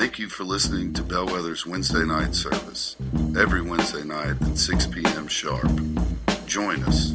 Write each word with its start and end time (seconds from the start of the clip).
Thank 0.00 0.18
you 0.18 0.30
for 0.30 0.44
listening 0.44 0.94
to 0.94 1.02
Bellwether's 1.02 1.66
Wednesday 1.66 2.06
night 2.06 2.34
service, 2.34 2.96
every 3.38 3.60
Wednesday 3.60 4.02
night 4.02 4.40
at 4.40 4.56
6 4.56 4.86
p.m. 4.86 5.28
sharp. 5.28 5.70
Join 6.46 6.82
us. 6.84 7.12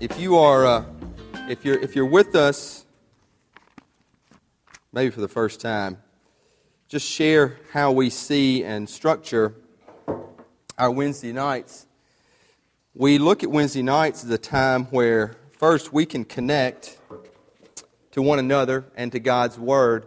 If 0.00 0.18
you 0.18 0.36
are, 0.36 0.66
uh, 0.66 0.84
if 1.48 1.64
you're, 1.64 1.78
if 1.78 1.94
you're 1.94 2.04
with 2.04 2.34
us, 2.34 2.79
maybe 4.92 5.10
for 5.10 5.20
the 5.20 5.28
first 5.28 5.60
time, 5.60 5.98
just 6.88 7.06
share 7.06 7.58
how 7.72 7.92
we 7.92 8.10
see 8.10 8.64
and 8.64 8.88
structure 8.88 9.54
our 10.76 10.90
Wednesday 10.90 11.32
nights. 11.32 11.86
We 12.94 13.18
look 13.18 13.44
at 13.44 13.50
Wednesday 13.50 13.82
nights 13.82 14.24
as 14.24 14.30
a 14.30 14.38
time 14.38 14.86
where, 14.86 15.36
first, 15.58 15.92
we 15.92 16.06
can 16.06 16.24
connect 16.24 16.98
to 18.10 18.22
one 18.22 18.40
another 18.40 18.84
and 18.96 19.12
to 19.12 19.20
God's 19.20 19.58
Word, 19.58 20.06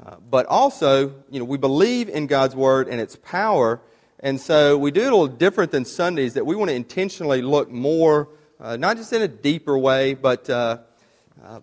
uh, 0.00 0.16
but 0.30 0.46
also, 0.46 1.08
you 1.28 1.40
know, 1.40 1.44
we 1.44 1.58
believe 1.58 2.08
in 2.08 2.28
God's 2.28 2.54
Word 2.54 2.88
and 2.88 3.00
its 3.00 3.16
power, 3.16 3.80
and 4.20 4.40
so 4.40 4.78
we 4.78 4.92
do 4.92 5.00
it 5.00 5.12
a 5.12 5.16
little 5.16 5.26
different 5.26 5.72
than 5.72 5.84
Sundays. 5.84 6.34
That 6.34 6.46
we 6.46 6.54
want 6.54 6.68
to 6.68 6.76
intentionally 6.76 7.42
look 7.42 7.70
more 7.70 8.28
uh, 8.60 8.76
not 8.76 8.96
just 8.96 9.12
in 9.12 9.22
a 9.22 9.28
deeper 9.28 9.76
way, 9.76 10.14
but 10.14 10.48
uh, 10.48 10.78
uh, 11.44 11.60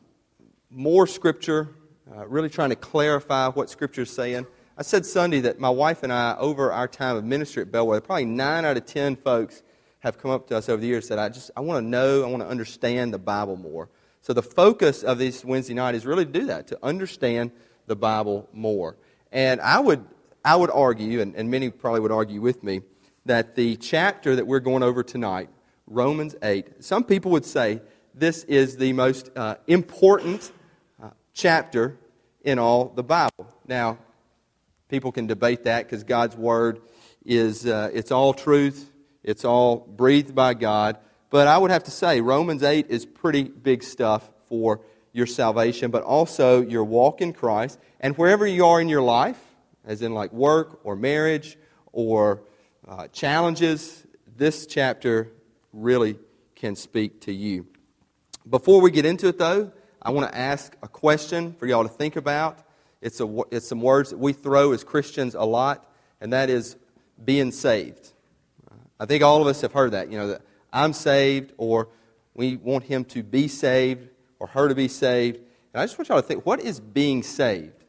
more 0.70 1.08
Scripture, 1.08 1.70
uh, 2.16 2.28
really 2.28 2.50
trying 2.50 2.70
to 2.70 2.76
clarify 2.76 3.50
what 3.50 3.70
Scripture 3.70 4.02
is 4.02 4.10
saying. 4.10 4.48
I 4.78 4.82
said 4.82 5.06
Sunday 5.06 5.42
that 5.42 5.60
my 5.60 5.70
wife 5.70 6.04
and 6.04 6.12
I, 6.12 6.36
over 6.38 6.72
our 6.72 6.88
time 6.88 7.16
of 7.16 7.24
ministry 7.24 7.62
at 7.62 7.72
Bellwether, 7.72 8.02
probably 8.02 8.26
nine 8.26 8.66
out 8.66 8.78
of 8.78 8.86
ten 8.86 9.16
folks 9.16 9.62
have 10.00 10.18
come 10.18 10.32
up 10.32 10.48
to 10.48 10.58
us 10.58 10.70
over 10.70 10.82
the 10.82 10.88
years 10.88 11.08
said, 11.08 11.20
I 11.20 11.30
just 11.30 11.52
I 11.56 11.62
want 11.62 11.84
to 11.84 11.88
know, 11.88 12.24
I 12.24 12.28
want 12.28 12.42
to 12.42 12.48
understand 12.48 13.14
the 13.14 13.20
Bible 13.20 13.58
more. 13.58 13.90
So 14.22 14.34
the 14.34 14.42
focus 14.42 15.04
of 15.04 15.18
this 15.18 15.44
Wednesday 15.46 15.74
night 15.74 15.96
is 15.96 16.06
really 16.06 16.26
to 16.26 16.32
do 16.32 16.46
that, 16.46 16.68
to 16.68 16.80
understand 16.82 17.52
the 17.88 17.96
Bible 17.96 18.48
more. 18.54 18.96
And 19.32 19.62
I 19.62 19.80
would, 19.80 20.06
I 20.44 20.56
would 20.56 20.72
argue, 20.72 21.22
and, 21.22 21.36
and 21.36 21.52
many 21.52 21.70
probably 21.70 22.00
would 22.00 22.12
argue 22.12 22.42
with 22.42 22.64
me, 22.64 22.82
that 23.26 23.56
the 23.56 23.76
chapter 23.76 24.36
that 24.36 24.48
we're 24.48 24.60
going 24.60 24.84
over 24.84 25.04
tonight, 25.04 25.50
Romans 25.88 26.36
8. 26.42 26.84
Some 26.84 27.04
people 27.04 27.32
would 27.32 27.46
say 27.46 27.82
this 28.14 28.44
is 28.46 28.78
the 28.78 28.94
most 28.94 29.30
uh, 29.36 29.56
important 29.68 30.52
uh, 31.02 31.10
chapter 31.34 31.98
in 32.50 32.60
all 32.60 32.86
the 32.96 33.04
Bible. 33.04 33.48
Now, 33.68 34.00
people 34.90 35.12
can 35.12 35.28
debate 35.28 35.64
that 35.66 35.86
because 35.86 36.04
God's 36.04 36.36
Word 36.36 36.82
is 37.26 37.66
uh, 37.66 37.92
it's 37.94 38.12
all 38.12 38.34
truth, 38.34 38.90
it's 39.24 39.46
all 39.46 39.78
breathed 39.78 40.34
by 40.34 40.56
God. 40.56 40.98
But 41.30 41.48
I 41.48 41.58
would 41.58 41.70
have 41.70 41.84
to 41.84 41.92
say 41.92 42.22
Romans 42.22 42.64
8 42.64 42.88
is 42.90 43.06
pretty 43.06 43.44
big 43.44 43.84
stuff 43.84 44.28
for 44.48 44.82
your 45.14 45.28
salvation, 45.28 45.92
but 45.92 46.02
also 46.02 46.62
your 46.62 46.84
walk 46.84 47.22
in 47.22 47.34
Christ. 47.34 47.80
And 48.00 48.18
wherever 48.18 48.48
you 48.48 48.66
are 48.66 48.82
in 48.82 48.90
your 48.90 49.04
life, 49.04 49.40
as 49.86 50.02
in 50.02 50.14
like 50.14 50.34
work 50.34 50.80
or 50.84 50.96
marriage 50.96 51.58
or 51.92 52.42
uh, 52.88 53.08
challenges, 53.10 54.04
this 54.38 54.66
chapter 54.66 55.32
really 55.72 56.18
can 56.56 56.76
speak 56.76 57.22
to 57.22 57.32
you. 57.32 57.68
Before 58.50 58.82
we 58.82 58.90
get 58.90 59.06
into 59.06 59.28
it, 59.28 59.38
though, 59.38 59.72
I 60.02 60.12
want 60.12 60.32
to 60.32 60.38
ask 60.38 60.76
a 60.82 60.88
question 60.88 61.54
for 61.54 61.66
y'all 61.66 61.84
to 61.84 61.90
think 61.90 62.16
about. 62.16 62.60
It's, 63.02 63.20
a, 63.20 63.42
it's 63.52 63.68
some 63.68 63.82
words 63.82 64.12
that 64.12 64.18
we 64.18 64.34
throw 64.34 64.72
as 64.72 64.84
Christians 64.84 65.36
a 65.36 65.44
lot, 65.44 65.90
and 66.22 66.32
that 66.34 66.50
is 66.50 66.78
being 67.24 67.52
saved. 67.52 68.14
I 69.00 69.06
think 69.06 69.24
all 69.24 69.42
of 69.42 69.48
us 69.48 69.62
have 69.62 69.74
heard 69.74 69.92
that, 69.92 70.12
you 70.12 70.18
know, 70.18 70.28
that 70.28 70.42
I'm 70.72 70.94
saved, 70.94 71.54
or 71.58 71.90
we 72.34 72.56
want 72.56 72.86
him 72.86 73.04
to 73.06 73.24
be 73.24 73.48
saved, 73.48 74.08
or 74.40 74.48
her 74.48 74.70
to 74.70 74.76
be 74.76 74.88
saved. 74.88 75.38
And 75.74 75.82
I 75.82 75.86
just 75.86 75.98
want 75.98 76.10
y'all 76.10 76.22
to 76.22 76.28
think 76.28 76.46
what 76.46 76.62
is 76.62 76.80
being 76.80 77.24
saved? 77.24 77.84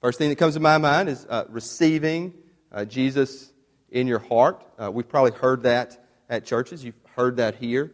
First 0.00 0.18
thing 0.18 0.28
that 0.28 0.36
comes 0.36 0.54
to 0.54 0.60
my 0.60 0.76
mind 0.76 1.08
is 1.08 1.26
uh, 1.28 1.44
receiving 1.48 2.34
uh, 2.70 2.84
Jesus 2.84 3.52
in 3.90 4.06
your 4.06 4.18
heart. 4.18 4.62
Uh, 4.78 4.90
we've 4.90 5.08
probably 5.08 5.32
heard 5.32 5.62
that 5.62 6.04
at 6.28 6.44
churches. 6.44 6.84
You've 6.84 6.94
heard 7.16 7.38
that 7.38 7.54
here. 7.56 7.92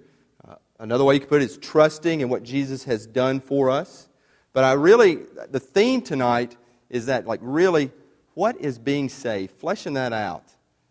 Another 0.81 1.05
way 1.05 1.13
you 1.13 1.21
could 1.21 1.29
put 1.29 1.43
it 1.43 1.45
is 1.45 1.59
trusting 1.59 2.23
in 2.23 2.31
what 2.31 2.43
Jesus 2.43 2.85
has 2.85 3.07
done 3.07 3.39
for 3.41 3.69
us. 3.69 4.09
But 4.55 4.65
I 4.65 4.73
really, 4.73 5.19
the 5.51 5.61
theme 5.61 6.01
tonight 6.01 6.57
is 6.89 7.07
that, 7.07 7.27
like, 7.27 7.41
really, 7.43 7.91
what 8.33 8.59
is 8.59 8.79
being 8.79 9.11
saved? 9.11 9.53
Fleshing 9.53 9.93
that 9.95 10.15
out. 10.15 10.45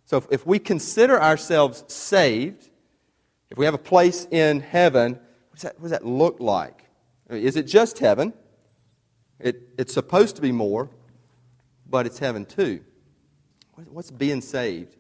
So 0.06 0.18
if, 0.18 0.28
if 0.30 0.46
we 0.46 0.60
consider 0.60 1.20
ourselves 1.20 1.84
saved, 1.88 2.70
if 3.50 3.58
we 3.58 3.66
have 3.66 3.74
a 3.74 3.80
place 3.80 4.28
in 4.30 4.60
heaven, 4.60 5.14
what 5.14 5.54
does 5.54 5.62
that, 5.64 5.80
what 5.80 5.90
does 5.90 5.92
that 5.92 6.06
look 6.06 6.40
like? 6.40 6.84
Is 7.28 7.56
it 7.56 7.64
just 7.64 7.98
heaven? 7.98 8.34
It, 9.40 9.70
it's 9.80 9.94
supposed 9.94 10.36
to 10.36 10.42
be 10.42 10.52
more, 10.52 10.92
but 11.90 12.06
it's 12.06 12.20
heaven 12.20 12.46
too. 12.46 12.82
What's 13.90 14.12
being 14.12 14.42
saved? 14.42 14.98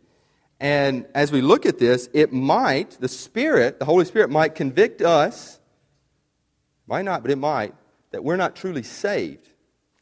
And 0.59 1.05
as 1.15 1.31
we 1.31 1.41
look 1.41 1.65
at 1.65 1.79
this, 1.79 2.09
it 2.13 2.33
might, 2.33 2.91
the 2.99 3.07
Spirit, 3.07 3.79
the 3.79 3.85
Holy 3.85 4.05
Spirit 4.05 4.29
might 4.29 4.55
convict 4.55 5.01
us, 5.01 5.59
might 6.85 7.03
not, 7.03 7.21
but 7.21 7.31
it 7.31 7.37
might, 7.37 7.73
that 8.11 8.23
we're 8.23 8.35
not 8.35 8.55
truly 8.55 8.83
saved. 8.83 9.47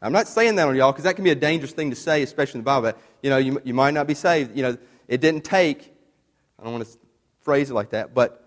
I'm 0.01 0.13
not 0.13 0.27
saying 0.27 0.55
that 0.55 0.67
on 0.67 0.75
y'all 0.75 0.91
because 0.91 1.03
that 1.03 1.15
can 1.15 1.23
be 1.23 1.31
a 1.31 1.35
dangerous 1.35 1.73
thing 1.73 1.89
to 1.89 1.95
say, 1.95 2.23
especially 2.23 2.59
in 2.59 2.63
the 2.63 2.65
Bible. 2.65 2.93
You 3.21 3.29
know, 3.29 3.37
you, 3.37 3.61
you 3.63 3.73
might 3.73 3.91
not 3.91 4.07
be 4.07 4.13
saved. 4.13 4.55
You 4.55 4.63
know, 4.63 4.77
it 5.07 5.21
didn't 5.21 5.43
take, 5.43 5.93
I 6.59 6.63
don't 6.63 6.73
want 6.73 6.85
to 6.85 6.97
phrase 7.41 7.69
it 7.69 7.73
like 7.73 7.91
that, 7.91 8.13
but 8.13 8.43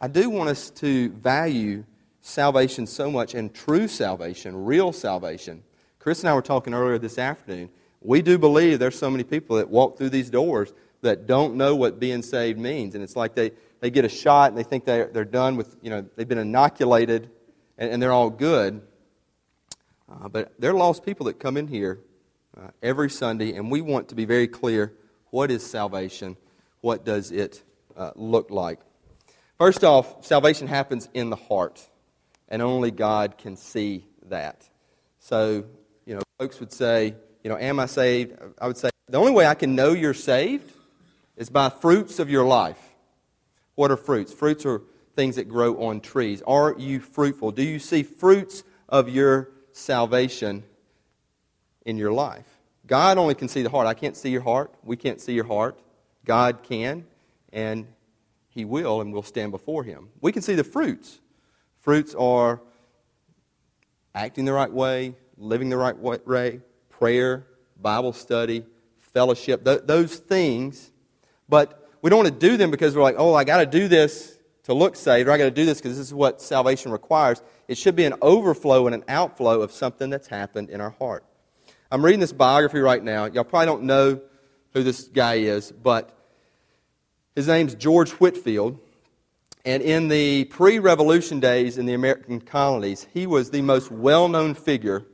I 0.00 0.08
do 0.08 0.30
want 0.30 0.50
us 0.50 0.70
to 0.70 1.10
value 1.10 1.84
salvation 2.20 2.86
so 2.86 3.10
much 3.10 3.34
and 3.34 3.52
true 3.52 3.88
salvation, 3.88 4.64
real 4.64 4.92
salvation. 4.92 5.62
Chris 5.98 6.20
and 6.20 6.28
I 6.28 6.34
were 6.34 6.42
talking 6.42 6.74
earlier 6.74 6.98
this 6.98 7.18
afternoon. 7.18 7.70
We 8.00 8.22
do 8.22 8.38
believe 8.38 8.78
there's 8.78 8.98
so 8.98 9.10
many 9.10 9.24
people 9.24 9.56
that 9.56 9.68
walk 9.68 9.98
through 9.98 10.10
these 10.10 10.30
doors 10.30 10.72
that 11.02 11.26
don't 11.26 11.56
know 11.56 11.74
what 11.76 11.98
being 11.98 12.22
saved 12.22 12.58
means. 12.58 12.94
And 12.94 13.02
it's 13.02 13.16
like 13.16 13.34
they, 13.34 13.52
they 13.80 13.90
get 13.90 14.04
a 14.04 14.08
shot 14.08 14.50
and 14.50 14.58
they 14.58 14.62
think 14.62 14.84
they're, 14.84 15.06
they're 15.06 15.24
done 15.24 15.56
with, 15.56 15.76
you 15.82 15.90
know, 15.90 16.04
they've 16.16 16.28
been 16.28 16.38
inoculated 16.38 17.30
and, 17.78 17.92
and 17.92 18.02
they're 18.02 18.12
all 18.12 18.30
good. 18.30 18.82
Uh, 20.10 20.28
but 20.28 20.52
there 20.58 20.70
are 20.70 20.74
lost 20.74 21.04
people 21.04 21.26
that 21.26 21.38
come 21.38 21.56
in 21.56 21.68
here 21.68 22.00
uh, 22.56 22.68
every 22.82 23.08
Sunday, 23.08 23.54
and 23.54 23.70
we 23.70 23.80
want 23.80 24.08
to 24.08 24.14
be 24.14 24.24
very 24.24 24.48
clear 24.48 24.92
what 25.30 25.50
is 25.50 25.64
salvation? 25.64 26.36
What 26.80 27.04
does 27.04 27.30
it 27.30 27.62
uh, 27.96 28.10
look 28.16 28.50
like? 28.50 28.80
First 29.56 29.84
off, 29.84 30.24
salvation 30.24 30.66
happens 30.66 31.08
in 31.14 31.30
the 31.30 31.36
heart, 31.36 31.86
and 32.48 32.60
only 32.60 32.90
God 32.90 33.38
can 33.38 33.56
see 33.56 34.04
that. 34.28 34.68
So, 35.20 35.64
you 36.06 36.16
know, 36.16 36.22
folks 36.38 36.58
would 36.58 36.72
say, 36.72 37.14
you 37.44 37.50
know, 37.50 37.56
am 37.56 37.78
I 37.78 37.86
saved? 37.86 38.36
I 38.60 38.66
would 38.66 38.76
say, 38.76 38.90
the 39.08 39.18
only 39.18 39.32
way 39.32 39.46
I 39.46 39.54
can 39.54 39.76
know 39.76 39.92
you're 39.92 40.14
saved 40.14 40.72
is 41.40 41.48
by 41.48 41.70
fruits 41.70 42.18
of 42.18 42.28
your 42.28 42.44
life. 42.44 42.78
What 43.74 43.90
are 43.90 43.96
fruits? 43.96 44.30
Fruits 44.30 44.66
are 44.66 44.82
things 45.16 45.36
that 45.36 45.48
grow 45.48 45.82
on 45.86 46.02
trees. 46.02 46.42
Are 46.46 46.74
you 46.76 47.00
fruitful? 47.00 47.50
Do 47.50 47.62
you 47.62 47.78
see 47.78 48.02
fruits 48.02 48.62
of 48.90 49.08
your 49.08 49.48
salvation 49.72 50.64
in 51.86 51.96
your 51.96 52.12
life? 52.12 52.46
God 52.86 53.16
only 53.16 53.34
can 53.34 53.48
see 53.48 53.62
the 53.62 53.70
heart. 53.70 53.86
I 53.86 53.94
can't 53.94 54.18
see 54.18 54.28
your 54.28 54.42
heart. 54.42 54.74
We 54.84 54.98
can't 54.98 55.18
see 55.18 55.32
your 55.32 55.46
heart. 55.46 55.80
God 56.26 56.62
can, 56.62 57.06
and 57.54 57.86
He 58.50 58.66
will, 58.66 59.00
and 59.00 59.10
we'll 59.10 59.22
stand 59.22 59.50
before 59.50 59.82
Him. 59.82 60.10
We 60.20 60.32
can 60.32 60.42
see 60.42 60.56
the 60.56 60.64
fruits. 60.64 61.20
Fruits 61.78 62.14
are 62.14 62.60
acting 64.14 64.44
the 64.44 64.52
right 64.52 64.70
way, 64.70 65.14
living 65.38 65.70
the 65.70 65.78
right 65.78 65.96
way, 65.98 66.60
prayer, 66.90 67.46
Bible 67.80 68.12
study, 68.12 68.66
fellowship, 68.98 69.64
th- 69.64 69.84
those 69.86 70.16
things 70.16 70.90
but 71.50 71.88
we 72.00 72.08
don't 72.08 72.18
want 72.18 72.40
to 72.40 72.48
do 72.48 72.56
them 72.56 72.70
because 72.70 72.96
we're 72.96 73.02
like, 73.02 73.16
oh, 73.18 73.34
I 73.34 73.44
got 73.44 73.58
to 73.58 73.66
do 73.66 73.88
this 73.88 74.38
to 74.64 74.74
look 74.74 74.96
saved, 74.96 75.28
or 75.28 75.32
I 75.32 75.38
got 75.38 75.44
to 75.44 75.50
do 75.50 75.66
this 75.66 75.78
because 75.78 75.98
this 75.98 76.06
is 76.06 76.14
what 76.14 76.40
salvation 76.40 76.92
requires. 76.92 77.42
It 77.68 77.76
should 77.76 77.96
be 77.96 78.04
an 78.04 78.14
overflow 78.22 78.86
and 78.86 78.94
an 78.94 79.04
outflow 79.08 79.60
of 79.60 79.72
something 79.72 80.10
that's 80.10 80.28
happened 80.28 80.70
in 80.70 80.80
our 80.80 80.90
heart. 80.90 81.24
I'm 81.90 82.04
reading 82.04 82.20
this 82.20 82.32
biography 82.32 82.78
right 82.78 83.02
now. 83.02 83.24
Y'all 83.26 83.44
probably 83.44 83.66
don't 83.66 83.82
know 83.82 84.20
who 84.72 84.82
this 84.82 85.08
guy 85.08 85.34
is, 85.34 85.72
but 85.72 86.16
his 87.34 87.48
name's 87.48 87.74
George 87.74 88.12
Whitefield. 88.12 88.78
And 89.64 89.82
in 89.82 90.08
the 90.08 90.44
pre 90.44 90.78
revolution 90.78 91.40
days 91.40 91.76
in 91.76 91.86
the 91.86 91.94
American 91.94 92.40
colonies, 92.40 93.06
he 93.12 93.26
was 93.26 93.50
the 93.50 93.60
most 93.60 93.90
well 93.90 94.28
known 94.28 94.54
figure 94.54 95.04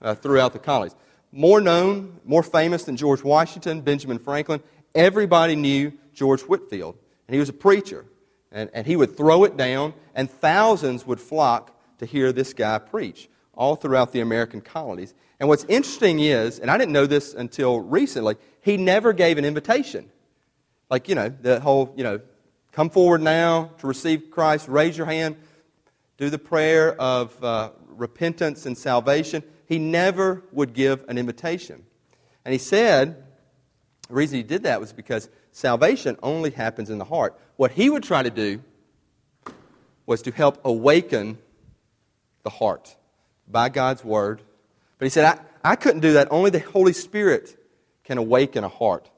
uh, 0.00 0.14
throughout 0.14 0.52
the 0.52 0.58
colonies. 0.58 0.94
More 1.32 1.60
known, 1.60 2.20
more 2.24 2.42
famous 2.42 2.84
than 2.84 2.96
George 2.96 3.22
Washington, 3.22 3.82
Benjamin 3.82 4.18
Franklin, 4.18 4.62
Everybody 4.94 5.56
knew 5.56 5.92
George 6.12 6.42
Whitefield, 6.42 6.96
and 7.26 7.34
he 7.34 7.40
was 7.40 7.48
a 7.48 7.54
preacher. 7.54 8.06
And, 8.52 8.68
and 8.74 8.86
he 8.86 8.96
would 8.96 9.16
throw 9.16 9.44
it 9.44 9.56
down, 9.56 9.94
and 10.14 10.28
thousands 10.28 11.06
would 11.06 11.20
flock 11.20 11.70
to 11.98 12.06
hear 12.06 12.32
this 12.32 12.52
guy 12.52 12.78
preach. 12.78 13.28
all 13.60 13.76
throughout 13.76 14.10
the 14.12 14.20
American 14.20 14.62
colonies. 14.62 15.14
And 15.38 15.46
what's 15.46 15.64
interesting 15.64 16.18
is, 16.18 16.58
and 16.58 16.70
I 16.70 16.78
didn't 16.78 16.92
know 16.92 17.04
this 17.04 17.34
until 17.34 17.78
recently, 17.78 18.36
he 18.62 18.78
never 18.78 19.12
gave 19.12 19.36
an 19.36 19.44
invitation. 19.44 20.10
Like, 20.88 21.10
you 21.10 21.14
know, 21.14 21.28
the 21.28 21.60
whole, 21.60 21.92
you 21.94 22.02
know, 22.02 22.20
come 22.72 22.88
forward 22.88 23.20
now 23.20 23.70
to 23.78 23.86
receive 23.86 24.30
Christ, 24.30 24.66
raise 24.66 24.96
your 24.96 25.06
hand, 25.06 25.36
do 26.16 26.30
the 26.30 26.38
prayer 26.38 26.94
of 26.98 27.44
uh, 27.44 27.70
repentance 27.88 28.64
and 28.64 28.76
salvation. 28.76 29.42
He 29.66 29.78
never 29.78 30.42
would 30.52 30.72
give 30.72 31.04
an 31.08 31.18
invitation. 31.18 31.84
And 32.46 32.52
he 32.52 32.58
said, 32.58 33.22
the 34.10 34.16
reason 34.16 34.36
he 34.36 34.42
did 34.42 34.64
that 34.64 34.80
was 34.80 34.92
because 34.92 35.28
salvation 35.52 36.16
only 36.22 36.50
happens 36.50 36.90
in 36.90 36.98
the 36.98 37.04
heart. 37.04 37.38
What 37.56 37.70
he 37.70 37.88
would 37.88 38.02
try 38.02 38.22
to 38.22 38.30
do 38.30 38.60
was 40.04 40.22
to 40.22 40.32
help 40.32 40.60
awaken 40.64 41.38
the 42.42 42.50
heart 42.50 42.96
by 43.46 43.68
God's 43.68 44.04
word. 44.04 44.42
But 44.98 45.06
he 45.06 45.10
said, 45.10 45.24
I, 45.24 45.72
I 45.72 45.76
couldn't 45.76 46.00
do 46.00 46.14
that. 46.14 46.26
Only 46.32 46.50
the 46.50 46.58
Holy 46.58 46.92
Spirit 46.92 47.56
can 48.02 48.18
awaken 48.18 48.64
a 48.64 48.68
heart. 48.68 49.08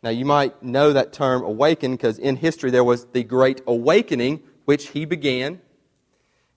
Now, 0.00 0.10
you 0.10 0.24
might 0.24 0.62
know 0.62 0.92
that 0.92 1.12
term 1.12 1.42
awaken 1.42 1.92
because 1.92 2.18
in 2.18 2.36
history 2.36 2.70
there 2.70 2.84
was 2.84 3.06
the 3.06 3.24
Great 3.24 3.62
Awakening, 3.66 4.42
which 4.64 4.90
he 4.90 5.06
began. 5.06 5.60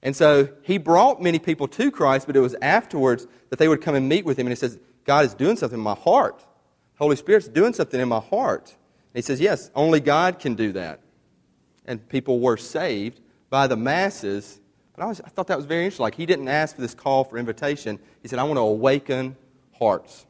And 0.03 0.15
so 0.15 0.49
he 0.61 0.77
brought 0.77 1.23
many 1.23 1.39
people 1.39 1.67
to 1.69 1.89
Christ, 1.89 2.27
but 2.27 2.35
it 2.35 2.41
was 2.41 2.55
afterwards 2.61 3.25
that 3.49 3.57
they 3.57 3.67
would 3.67 3.81
come 3.81 3.95
and 3.95 4.07
meet 4.07 4.25
with 4.25 4.37
him. 4.37 4.45
And 4.45 4.51
he 4.51 4.55
says, 4.55 4.77
God 5.05 5.25
is 5.25 5.33
doing 5.33 5.55
something 5.55 5.79
in 5.79 5.83
my 5.83 5.95
heart. 5.95 6.45
Holy 6.97 7.15
Spirit's 7.15 7.47
doing 7.47 7.73
something 7.73 7.99
in 7.99 8.09
my 8.09 8.19
heart. 8.19 8.69
And 8.69 9.15
he 9.15 9.21
says, 9.21 9.39
Yes, 9.39 9.71
only 9.75 9.99
God 9.99 10.39
can 10.39 10.55
do 10.55 10.71
that. 10.73 10.99
And 11.85 12.07
people 12.09 12.39
were 12.39 12.57
saved 12.57 13.21
by 13.49 13.67
the 13.67 13.77
masses. 13.77 14.59
But 14.95 15.03
I, 15.03 15.07
was, 15.07 15.21
I 15.21 15.29
thought 15.29 15.47
that 15.47 15.57
was 15.57 15.65
very 15.65 15.85
interesting. 15.85 16.03
Like, 16.03 16.15
he 16.15 16.25
didn't 16.25 16.47
ask 16.47 16.75
for 16.75 16.81
this 16.81 16.95
call 16.95 17.23
for 17.23 17.37
invitation. 17.37 17.99
He 18.21 18.27
said, 18.27 18.39
I 18.39 18.43
want 18.43 18.57
to 18.57 18.61
awaken 18.61 19.35
hearts. 19.77 20.25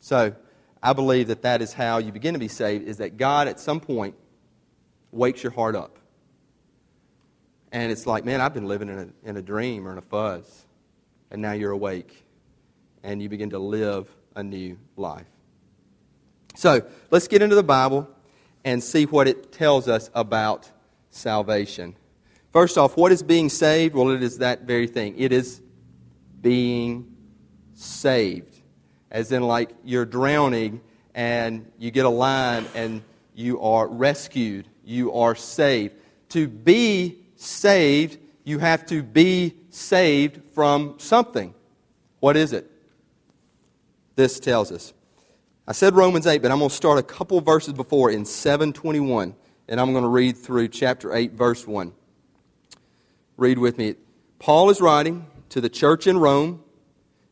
So 0.00 0.34
I 0.82 0.92
believe 0.94 1.28
that 1.28 1.42
that 1.42 1.62
is 1.62 1.72
how 1.72 1.98
you 1.98 2.12
begin 2.12 2.32
to 2.32 2.40
be 2.40 2.48
saved, 2.48 2.88
is 2.88 2.96
that 2.96 3.16
God 3.16 3.46
at 3.46 3.60
some 3.60 3.78
point 3.78 4.16
wakes 5.12 5.42
your 5.42 5.52
heart 5.52 5.76
up. 5.76 5.98
And 7.70 7.92
it's 7.92 8.06
like, 8.06 8.24
man, 8.24 8.40
I've 8.40 8.54
been 8.54 8.66
living 8.66 8.88
in 8.88 8.98
a, 8.98 9.28
in 9.28 9.36
a 9.36 9.42
dream 9.42 9.86
or 9.86 9.92
in 9.92 9.98
a 9.98 10.02
fuzz. 10.02 10.66
And 11.30 11.40
now 11.40 11.52
you're 11.52 11.70
awake. 11.70 12.24
And 13.02 13.22
you 13.22 13.28
begin 13.28 13.50
to 13.50 13.58
live 13.58 14.14
a 14.34 14.42
new 14.42 14.78
life. 14.96 15.31
So 16.54 16.82
let's 17.10 17.28
get 17.28 17.42
into 17.42 17.56
the 17.56 17.62
Bible 17.62 18.08
and 18.64 18.82
see 18.82 19.06
what 19.06 19.28
it 19.28 19.52
tells 19.52 19.88
us 19.88 20.10
about 20.14 20.70
salvation. 21.10 21.96
First 22.52 22.76
off, 22.76 22.96
what 22.96 23.12
is 23.12 23.22
being 23.22 23.48
saved? 23.48 23.94
Well, 23.94 24.10
it 24.10 24.22
is 24.22 24.38
that 24.38 24.62
very 24.62 24.86
thing. 24.86 25.18
It 25.18 25.32
is 25.32 25.60
being 26.40 27.14
saved 27.74 28.52
as 29.12 29.30
in 29.30 29.42
like 29.42 29.70
you're 29.84 30.06
drowning 30.06 30.80
and 31.14 31.70
you 31.78 31.90
get 31.90 32.06
a 32.06 32.10
line 32.10 32.66
and 32.74 33.02
you 33.34 33.60
are 33.60 33.86
rescued, 33.86 34.66
you 34.84 35.12
are 35.12 35.34
saved. 35.34 35.94
To 36.30 36.48
be 36.48 37.18
saved, 37.36 38.18
you 38.44 38.58
have 38.58 38.86
to 38.86 39.02
be 39.02 39.54
saved 39.70 40.40
from 40.54 40.94
something. 40.98 41.54
What 42.20 42.36
is 42.36 42.52
it? 42.52 42.70
This 44.16 44.40
tells 44.40 44.72
us. 44.72 44.92
I 45.66 45.72
said 45.72 45.94
Romans 45.94 46.26
8, 46.26 46.42
but 46.42 46.50
I'm 46.50 46.58
going 46.58 46.70
to 46.70 46.74
start 46.74 46.98
a 46.98 47.02
couple 47.02 47.40
verses 47.40 47.72
before 47.72 48.10
in 48.10 48.24
721, 48.24 49.34
and 49.68 49.80
I'm 49.80 49.92
going 49.92 50.02
to 50.02 50.08
read 50.08 50.36
through 50.36 50.68
chapter 50.68 51.14
8, 51.14 51.32
verse 51.32 51.66
1. 51.66 51.92
Read 53.36 53.58
with 53.58 53.78
me. 53.78 53.94
Paul 54.38 54.70
is 54.70 54.80
writing 54.80 55.26
to 55.50 55.60
the 55.60 55.68
church 55.68 56.06
in 56.06 56.18
Rome 56.18 56.62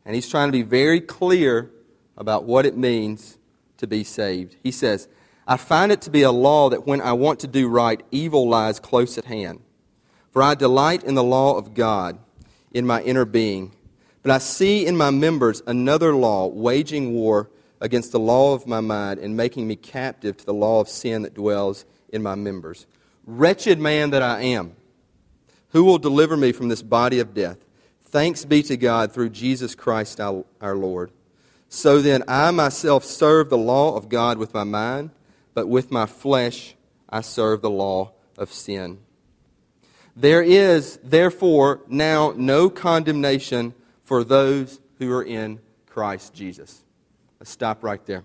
and 0.04 0.14
he's 0.14 0.28
trying 0.28 0.48
to 0.48 0.52
be 0.52 0.62
very 0.62 1.00
clear 1.00 1.70
about 2.16 2.44
what 2.44 2.66
it 2.66 2.76
means 2.76 3.38
to 3.76 3.86
be 3.86 4.04
saved. 4.04 4.56
He 4.62 4.70
says, 4.70 5.08
I 5.46 5.56
find 5.56 5.92
it 5.92 6.00
to 6.02 6.10
be 6.10 6.22
a 6.22 6.32
law 6.32 6.70
that 6.70 6.86
when 6.86 7.00
I 7.00 7.12
want 7.12 7.40
to 7.40 7.46
do 7.46 7.68
right, 7.68 8.02
evil 8.10 8.48
lies 8.48 8.80
close 8.80 9.18
at 9.18 9.26
hand. 9.26 9.60
For 10.30 10.42
I 10.42 10.54
delight 10.54 11.02
in 11.02 11.14
the 11.14 11.24
law 11.24 11.56
of 11.56 11.74
God 11.74 12.18
in 12.72 12.86
my 12.86 13.02
inner 13.02 13.24
being. 13.24 13.72
But 14.22 14.32
I 14.32 14.38
see 14.38 14.86
in 14.86 14.96
my 14.96 15.10
members 15.10 15.62
another 15.66 16.14
law 16.14 16.46
waging 16.46 17.12
war 17.12 17.50
against 17.80 18.12
the 18.12 18.20
law 18.20 18.54
of 18.54 18.66
my 18.66 18.80
mind 18.80 19.18
and 19.20 19.36
making 19.36 19.66
me 19.66 19.76
captive 19.76 20.36
to 20.36 20.46
the 20.46 20.54
law 20.54 20.80
of 20.80 20.88
sin 20.88 21.22
that 21.22 21.34
dwells 21.34 21.84
in 22.10 22.22
my 22.22 22.34
members. 22.34 22.86
Wretched 23.26 23.78
man 23.78 24.10
that 24.10 24.22
I 24.22 24.42
am, 24.42 24.74
who 25.70 25.84
will 25.84 25.98
deliver 25.98 26.36
me 26.36 26.52
from 26.52 26.68
this 26.68 26.82
body 26.82 27.20
of 27.20 27.34
death? 27.34 27.58
Thanks 28.04 28.44
be 28.44 28.62
to 28.64 28.76
God 28.76 29.12
through 29.12 29.30
Jesus 29.30 29.74
Christ 29.74 30.20
our, 30.20 30.44
Lord. 30.62 31.12
So 31.68 32.02
then, 32.02 32.24
I 32.26 32.50
myself 32.50 33.04
serve 33.04 33.48
the 33.48 33.58
law 33.58 33.94
of 33.94 34.08
God 34.08 34.36
with 34.36 34.52
my 34.52 34.64
mind, 34.64 35.10
but 35.54 35.68
with 35.68 35.92
my 35.92 36.06
flesh 36.06 36.74
I 37.08 37.20
serve 37.20 37.62
the 37.62 37.70
law 37.70 38.12
of 38.36 38.52
sin. 38.52 38.98
There 40.16 40.42
is, 40.42 40.98
therefore, 41.04 41.80
now 41.86 42.34
no 42.36 42.68
condemnation 42.68 43.74
for 44.02 44.24
those 44.24 44.80
who 44.98 45.12
are 45.12 45.22
in 45.22 45.60
Christ 45.86 46.34
Jesus. 46.34 46.82
Let's 47.40 47.50
stop 47.50 47.82
right 47.82 48.04
there. 48.06 48.24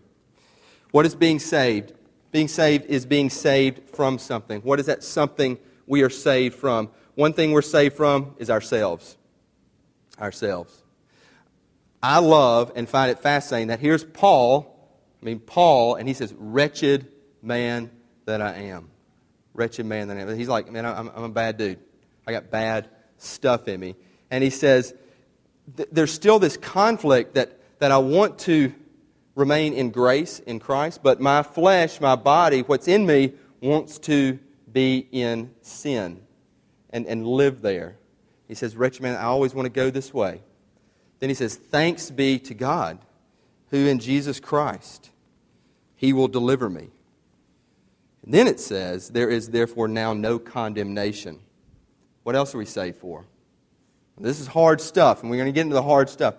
What 0.92 1.06
is 1.06 1.16
being 1.16 1.40
saved? 1.40 1.94
Being 2.32 2.48
saved 2.48 2.86
is 2.86 3.06
being 3.06 3.30
saved 3.30 3.90
from 3.96 4.20
something. 4.20 4.62
What 4.62 4.80
is 4.80 4.86
that 4.88 5.04
something 5.04 5.58
we 5.88 6.04
are 6.04 6.10
saved 6.10 6.56
from? 6.56 6.90
One 7.16 7.34
thing 7.34 7.54
we're 7.54 7.62
saved 7.62 7.96
from 7.96 8.36
is 8.38 8.50
ourselves 8.50 9.18
ourselves. 10.20 10.82
I 12.02 12.20
love 12.20 12.72
and 12.76 12.88
find 12.88 13.12
it 13.12 13.20
fascinating 13.20 13.70
that 13.70 13.80
here's 13.80 14.04
Paul, 14.04 14.72
I 15.22 15.26
mean, 15.26 15.40
Paul, 15.40 15.96
and 15.96 16.08
he 16.08 16.14
says, 16.14 16.34
Wretched 16.38 17.08
man 17.42 17.90
that 18.26 18.42
I 18.42 18.54
am. 18.54 18.90
Wretched 19.54 19.86
man 19.86 20.08
that 20.10 20.18
I 20.18 20.22
am. 20.22 20.38
He's 20.38 20.48
like, 20.48 20.72
Man, 20.72 20.86
I'm, 20.86 21.10
I'm 21.16 21.24
a 21.24 21.30
bad 21.30 21.58
dude. 21.58 21.80
I 22.28 22.32
got 22.32 22.52
bad 22.52 22.90
stuff 23.18 23.68
in 23.68 23.80
me. 23.80 23.96
And 24.30 24.44
he 24.44 24.50
says, 24.50 24.94
There's 25.92 26.14
still 26.14 26.40
this 26.40 26.58
conflict 26.58 27.36
that, 27.36 27.60
that 27.80 27.92
I 27.92 27.98
want 27.98 28.40
to 28.40 28.74
remain 29.36 29.74
in 29.74 29.92
grace 29.92 30.40
in 30.40 30.60
Christ, 30.60 31.04
but 31.04 31.20
my 31.20 31.44
flesh, 31.44 32.00
my 32.02 32.16
body, 32.16 32.62
what's 32.62 32.88
in 32.88 33.06
me, 33.06 33.34
wants 33.62 34.00
to 34.00 34.40
be 34.72 35.08
in 35.12 35.52
sin 35.62 36.22
and, 36.90 37.06
and 37.06 37.28
live 37.28 37.62
there. 37.62 37.98
He 38.48 38.56
says, 38.56 38.76
Wretched 38.76 39.02
man, 39.02 39.16
I 39.16 39.24
always 39.24 39.54
want 39.54 39.66
to 39.66 39.70
go 39.70 39.90
this 39.90 40.14
way. 40.14 40.42
Then 41.20 41.30
he 41.30 41.36
says, 41.36 41.56
Thanks 41.56 42.10
be 42.10 42.40
to 42.40 42.54
God, 42.54 43.00
who 43.70 43.88
in 43.88 44.00
Jesus 44.00 44.40
Christ, 44.40 45.12
he 45.96 46.14
will 46.14 46.28
deliver 46.28 46.70
me. 46.70 46.90
And 48.24 48.34
then 48.34 48.48
it 48.48 48.60
says, 48.60 49.10
There 49.10 49.30
is 49.30 49.50
therefore 49.50 49.88
now 49.88 50.14
no 50.14 50.40
condemnation. 50.40 51.40
What 52.24 52.36
else 52.36 52.56
are 52.56 52.58
we 52.58 52.66
saved 52.66 52.98
for? 52.98 53.26
This 54.18 54.40
is 54.40 54.48
hard 54.48 54.80
stuff, 54.80 55.22
and 55.22 55.30
we're 55.30 55.38
going 55.38 55.48
to 55.48 55.52
get 55.52 55.62
into 55.62 55.74
the 55.74 55.84
hard 55.84 56.10
stuff. 56.10 56.36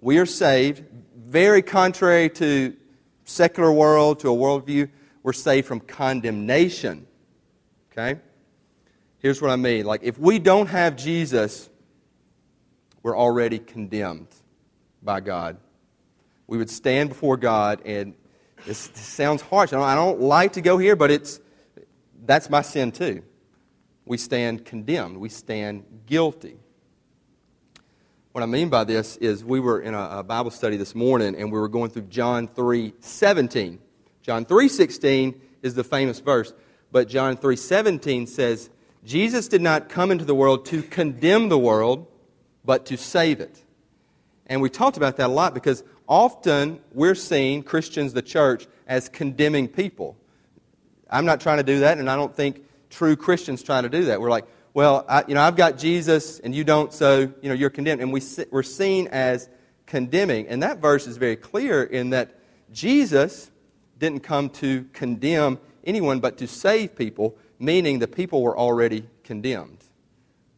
We 0.00 0.18
are 0.18 0.26
saved, 0.26 0.84
very 1.26 1.62
contrary 1.62 2.30
to 2.30 2.76
secular 3.24 3.72
world, 3.72 4.20
to 4.20 4.30
a 4.30 4.36
worldview, 4.36 4.88
we're 5.22 5.32
saved 5.32 5.66
from 5.66 5.80
condemnation. 5.80 7.06
Okay? 7.90 8.20
Here's 9.18 9.42
what 9.42 9.50
I 9.50 9.56
mean. 9.56 9.84
Like, 9.84 10.02
if 10.04 10.18
we 10.18 10.38
don't 10.38 10.68
have 10.68 10.96
Jesus, 10.96 11.68
we're 13.02 13.16
already 13.16 13.58
condemned 13.58 14.28
by 15.02 15.20
God. 15.20 15.56
We 16.46 16.58
would 16.58 16.70
stand 16.70 17.08
before 17.08 17.36
God, 17.36 17.82
and 17.84 18.14
this, 18.64 18.86
this 18.88 19.00
sounds 19.00 19.42
harsh. 19.42 19.72
I 19.72 19.76
don't, 19.76 19.84
I 19.84 19.94
don't 19.94 20.20
like 20.20 20.52
to 20.52 20.60
go 20.60 20.78
here, 20.78 20.94
but 20.94 21.10
it's, 21.10 21.40
that's 22.24 22.48
my 22.48 22.62
sin 22.62 22.92
too. 22.92 23.22
We 24.04 24.18
stand 24.18 24.64
condemned, 24.64 25.16
we 25.16 25.28
stand 25.28 25.84
guilty. 26.06 26.58
What 28.36 28.42
I 28.42 28.46
mean 28.46 28.68
by 28.68 28.84
this 28.84 29.16
is 29.16 29.42
we 29.42 29.60
were 29.60 29.80
in 29.80 29.94
a, 29.94 30.18
a 30.18 30.22
Bible 30.22 30.50
study 30.50 30.76
this 30.76 30.94
morning, 30.94 31.34
and 31.36 31.50
we 31.50 31.58
were 31.58 31.70
going 31.70 31.88
through 31.88 32.02
John 32.02 32.48
3 32.48 32.92
17. 33.00 33.78
John 34.20 34.44
3 34.44 34.68
16 34.68 35.40
is 35.62 35.72
the 35.72 35.82
famous 35.82 36.20
verse, 36.20 36.52
but 36.92 37.08
John 37.08 37.38
3 37.38 37.56
17 37.56 38.26
says, 38.26 38.68
Jesus 39.06 39.48
did 39.48 39.62
not 39.62 39.88
come 39.88 40.10
into 40.10 40.26
the 40.26 40.34
world 40.34 40.66
to 40.66 40.82
condemn 40.82 41.48
the 41.48 41.58
world, 41.58 42.08
but 42.62 42.84
to 42.84 42.98
save 42.98 43.40
it. 43.40 43.64
And 44.48 44.60
we 44.60 44.68
talked 44.68 44.98
about 44.98 45.16
that 45.16 45.28
a 45.28 45.32
lot 45.32 45.54
because 45.54 45.82
often 46.06 46.80
we're 46.92 47.14
seen, 47.14 47.62
Christians, 47.62 48.12
the 48.12 48.20
church, 48.20 48.66
as 48.86 49.08
condemning 49.08 49.66
people. 49.66 50.14
I'm 51.08 51.24
not 51.24 51.40
trying 51.40 51.56
to 51.56 51.64
do 51.64 51.78
that, 51.78 51.96
and 51.96 52.10
I 52.10 52.16
don't 52.16 52.36
think 52.36 52.66
true 52.90 53.16
Christians 53.16 53.62
try 53.62 53.80
to 53.80 53.88
do 53.88 54.04
that. 54.04 54.20
We're 54.20 54.28
like, 54.28 54.44
well, 54.76 55.06
I, 55.08 55.24
you 55.26 55.34
know, 55.34 55.40
I've 55.40 55.56
got 55.56 55.78
Jesus 55.78 56.38
and 56.38 56.54
you 56.54 56.62
don't, 56.62 56.92
so 56.92 57.20
you 57.20 57.48
know, 57.48 57.54
you're 57.54 57.70
condemned. 57.70 58.02
And 58.02 58.12
we, 58.12 58.20
we're 58.50 58.62
seen 58.62 59.06
as 59.06 59.48
condemning. 59.86 60.48
And 60.48 60.62
that 60.62 60.80
verse 60.80 61.06
is 61.06 61.16
very 61.16 61.36
clear 61.36 61.82
in 61.82 62.10
that 62.10 62.38
Jesus 62.70 63.50
didn't 63.98 64.20
come 64.20 64.50
to 64.50 64.84
condemn 64.92 65.60
anyone, 65.84 66.20
but 66.20 66.36
to 66.36 66.46
save 66.46 66.94
people 66.94 67.38
meaning 67.58 68.00
the 68.00 68.06
people 68.06 68.42
were 68.42 68.54
already 68.54 69.06
condemned. 69.24 69.82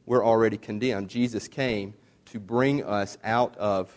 We're 0.04 0.26
already 0.26 0.56
condemned. 0.56 1.10
Jesus 1.10 1.46
came 1.46 1.94
to 2.32 2.40
bring 2.40 2.82
us 2.82 3.18
out 3.22 3.56
of 3.56 3.88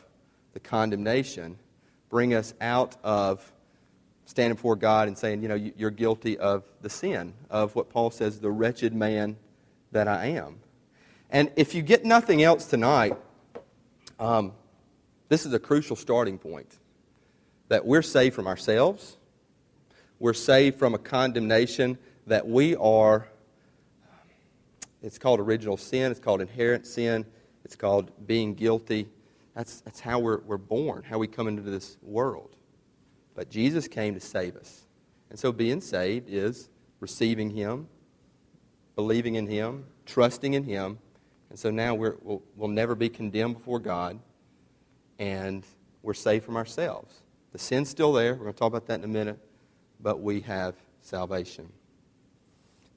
the 0.53 0.59
condemnation, 0.59 1.57
bring 2.11 2.35
us 2.35 2.53
out 2.61 2.95
of 3.03 3.51
standing 4.27 4.53
before 4.53 4.75
God 4.75 5.07
and 5.07 5.17
saying, 5.17 5.41
you 5.41 5.47
know, 5.47 5.55
you're 5.55 5.89
guilty 5.89 6.37
of 6.37 6.63
the 6.83 6.91
sin, 6.91 7.33
of 7.49 7.75
what 7.75 7.89
Paul 7.89 8.11
says, 8.11 8.39
the 8.39 8.51
wretched 8.51 8.93
man 8.93 9.35
that 9.91 10.07
I 10.07 10.27
am. 10.27 10.59
And 11.29 11.51
if 11.55 11.73
you 11.73 11.81
get 11.81 12.03
nothing 12.03 12.43
else 12.43 12.65
tonight, 12.65 13.15
um, 14.19 14.53
this 15.29 15.45
is 15.45 15.53
a 15.53 15.59
crucial 15.59 15.95
starting 15.95 16.37
point 16.37 16.77
that 17.69 17.85
we're 17.85 18.01
saved 18.01 18.35
from 18.35 18.47
ourselves, 18.47 19.17
we're 20.19 20.33
saved 20.33 20.77
from 20.77 20.93
a 20.93 20.97
condemnation 20.97 21.97
that 22.27 22.47
we 22.47 22.75
are, 22.75 23.27
it's 25.01 25.17
called 25.17 25.39
original 25.39 25.77
sin, 25.77 26.11
it's 26.11 26.19
called 26.19 26.41
inherent 26.41 26.85
sin, 26.85 27.25
it's 27.63 27.75
called 27.75 28.11
being 28.27 28.53
guilty. 28.53 29.07
That's, 29.55 29.81
that's 29.81 29.99
how 29.99 30.19
we're, 30.19 30.41
we're 30.41 30.57
born, 30.57 31.03
how 31.03 31.17
we 31.17 31.27
come 31.27 31.47
into 31.47 31.61
this 31.61 31.97
world. 32.01 32.55
But 33.35 33.49
Jesus 33.49 33.87
came 33.87 34.13
to 34.13 34.19
save 34.19 34.55
us. 34.55 34.85
And 35.29 35.39
so 35.39 35.51
being 35.51 35.81
saved 35.81 36.29
is 36.29 36.69
receiving 36.99 37.49
Him, 37.49 37.87
believing 39.01 39.33
in 39.33 39.47
Him, 39.47 39.85
trusting 40.05 40.53
in 40.53 40.63
Him. 40.63 40.99
And 41.49 41.57
so 41.57 41.71
now 41.71 41.95
we 41.95 42.11
will 42.21 42.43
we'll 42.55 42.69
never 42.69 42.93
be 42.93 43.09
condemned 43.09 43.55
before 43.55 43.79
God, 43.79 44.19
and 45.17 45.65
we're 46.03 46.13
saved 46.13 46.45
from 46.45 46.55
ourselves. 46.55 47.11
The 47.51 47.57
sin's 47.57 47.89
still 47.89 48.13
there. 48.13 48.33
We're 48.33 48.43
going 48.43 48.53
to 48.53 48.59
talk 48.59 48.67
about 48.67 48.85
that 48.87 48.99
in 48.99 49.03
a 49.03 49.07
minute, 49.07 49.39
but 49.99 50.21
we 50.21 50.41
have 50.41 50.75
salvation. 51.01 51.71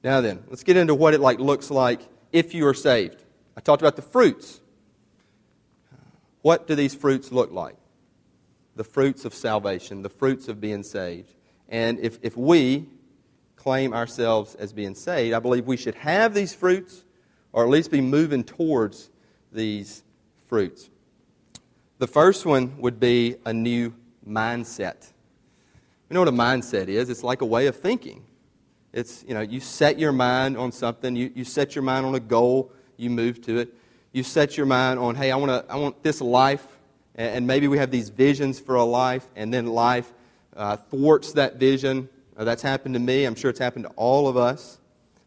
Now 0.03 0.21
then, 0.21 0.43
let's 0.47 0.63
get 0.63 0.77
into 0.77 0.93
what 0.93 1.15
it 1.15 1.21
like 1.21 1.39
looks 1.39 1.71
like 1.71 2.01
if 2.31 2.53
you 2.53 2.67
are 2.67 2.75
saved. 2.75 3.23
I 3.57 3.61
talked 3.61 3.81
about 3.81 3.95
the 3.95 4.03
fruits. 4.03 4.61
What 6.43 6.67
do 6.67 6.75
these 6.75 6.93
fruits 6.93 7.31
look 7.31 7.51
like? 7.51 7.77
The 8.75 8.83
fruits 8.83 9.25
of 9.25 9.33
salvation, 9.33 10.03
the 10.03 10.09
fruits 10.09 10.49
of 10.49 10.61
being 10.61 10.83
saved. 10.83 11.33
And 11.67 11.99
if, 11.99 12.19
if 12.21 12.37
we 12.37 12.85
claim 13.65 13.95
ourselves 13.95 14.53
as 14.53 14.71
being 14.71 14.93
saved, 14.93 15.33
I 15.33 15.39
believe 15.39 15.65
we 15.65 15.75
should 15.75 15.95
have 15.95 16.35
these 16.35 16.53
fruits 16.53 17.03
or 17.51 17.63
at 17.63 17.69
least 17.69 17.89
be 17.89 17.99
moving 17.99 18.43
towards 18.43 19.09
these 19.51 20.03
fruits. 20.45 20.91
The 21.97 22.05
first 22.05 22.45
one 22.45 22.77
would 22.77 22.99
be 22.99 23.37
a 23.43 23.51
new 23.51 23.95
mindset. 24.27 25.11
You 26.07 26.13
know 26.13 26.19
what 26.19 26.27
a 26.27 26.31
mindset 26.31 26.89
is? 26.89 27.09
It's 27.09 27.23
like 27.23 27.41
a 27.41 27.45
way 27.47 27.65
of 27.65 27.75
thinking. 27.75 28.23
It's, 28.93 29.25
you 29.27 29.33
know, 29.33 29.41
you 29.41 29.59
set 29.59 29.97
your 29.97 30.11
mind 30.11 30.57
on 30.57 30.71
something, 30.71 31.15
you, 31.15 31.31
you 31.33 31.43
set 31.43 31.73
your 31.73 31.83
mind 31.83 32.05
on 32.05 32.13
a 32.13 32.19
goal, 32.19 32.71
you 32.97 33.09
move 33.09 33.41
to 33.47 33.57
it. 33.57 33.73
You 34.11 34.21
set 34.21 34.57
your 34.57 34.67
mind 34.67 34.99
on, 34.99 35.15
hey, 35.15 35.31
I, 35.31 35.37
wanna, 35.37 35.65
I 35.67 35.77
want 35.77 36.03
this 36.03 36.21
life, 36.21 36.63
and, 37.15 37.47
maybe 37.47 37.67
we 37.67 37.79
have 37.79 37.89
these 37.89 38.09
visions 38.09 38.59
for 38.59 38.75
a 38.75 38.83
life, 38.83 39.25
and 39.35 39.51
then 39.51 39.65
life 39.65 40.13
uh, 40.55 40.77
thwarts 40.77 41.33
that 41.33 41.55
vision. 41.55 42.09
Uh, 42.37 42.43
that's 42.43 42.61
happened 42.61 42.95
to 42.95 42.99
me. 42.99 43.25
I'm 43.25 43.35
sure 43.35 43.49
it's 43.49 43.59
happened 43.59 43.85
to 43.85 43.91
all 43.95 44.27
of 44.27 44.35
us. 44.35 44.79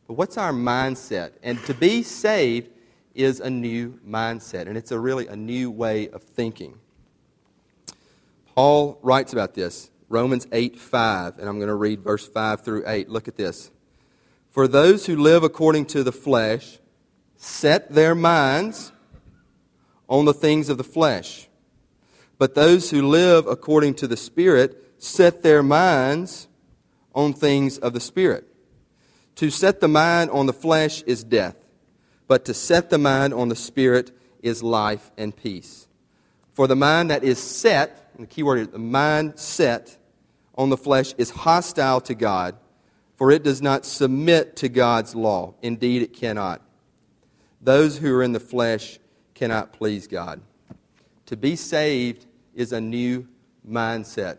But 0.06 0.14
what's 0.14 0.36
our 0.36 0.52
mindset? 0.52 1.32
And 1.42 1.62
to 1.64 1.74
be 1.74 2.02
saved 2.02 2.70
is 3.14 3.40
a 3.40 3.50
new 3.50 3.98
mindset, 4.06 4.66
and 4.66 4.76
it's 4.76 4.92
a 4.92 4.98
really 4.98 5.26
a 5.26 5.36
new 5.36 5.70
way 5.70 6.08
of 6.08 6.22
thinking. 6.22 6.78
Paul 8.54 8.98
writes 9.02 9.32
about 9.32 9.54
this, 9.54 9.90
Romans 10.08 10.46
8 10.52 10.78
5, 10.78 11.38
and 11.38 11.48
I'm 11.48 11.58
going 11.58 11.68
to 11.68 11.74
read 11.74 12.02
verse 12.02 12.26
5 12.26 12.62
through 12.62 12.84
8. 12.86 13.08
Look 13.08 13.28
at 13.28 13.36
this. 13.36 13.70
For 14.50 14.66
those 14.66 15.06
who 15.06 15.16
live 15.16 15.42
according 15.42 15.86
to 15.86 16.02
the 16.02 16.12
flesh 16.12 16.78
set 17.36 17.92
their 17.92 18.14
minds 18.14 18.92
on 20.08 20.24
the 20.24 20.34
things 20.34 20.68
of 20.68 20.78
the 20.78 20.84
flesh, 20.84 21.48
but 22.38 22.54
those 22.54 22.90
who 22.90 23.06
live 23.06 23.46
according 23.46 23.94
to 23.94 24.06
the 24.06 24.16
Spirit 24.16 24.94
set 24.98 25.42
their 25.42 25.62
minds 25.62 26.47
on 27.18 27.32
things 27.32 27.78
of 27.78 27.92
the 27.92 28.00
Spirit. 28.00 28.46
To 29.34 29.50
set 29.50 29.80
the 29.80 29.88
mind 29.88 30.30
on 30.30 30.46
the 30.46 30.52
flesh 30.52 31.02
is 31.02 31.24
death, 31.24 31.56
but 32.28 32.44
to 32.44 32.54
set 32.54 32.90
the 32.90 32.98
mind 32.98 33.34
on 33.34 33.48
the 33.48 33.56
Spirit 33.56 34.12
is 34.40 34.62
life 34.62 35.10
and 35.18 35.34
peace. 35.34 35.88
For 36.52 36.68
the 36.68 36.76
mind 36.76 37.10
that 37.10 37.24
is 37.24 37.40
set, 37.40 38.12
the 38.16 38.26
key 38.26 38.44
word 38.44 38.60
is 38.60 38.68
the 38.68 38.78
mind 38.78 39.36
set 39.36 39.98
on 40.54 40.70
the 40.70 40.76
flesh 40.76 41.12
is 41.18 41.30
hostile 41.30 42.00
to 42.02 42.14
God, 42.14 42.54
for 43.16 43.32
it 43.32 43.42
does 43.42 43.60
not 43.60 43.84
submit 43.84 44.54
to 44.56 44.68
God's 44.68 45.16
law. 45.16 45.54
Indeed, 45.60 46.02
it 46.02 46.12
cannot. 46.12 46.62
Those 47.60 47.98
who 47.98 48.14
are 48.14 48.22
in 48.22 48.30
the 48.30 48.38
flesh 48.38 49.00
cannot 49.34 49.72
please 49.72 50.06
God. 50.06 50.40
To 51.26 51.36
be 51.36 51.56
saved 51.56 52.26
is 52.54 52.72
a 52.72 52.80
new 52.80 53.26
mindset. 53.68 54.38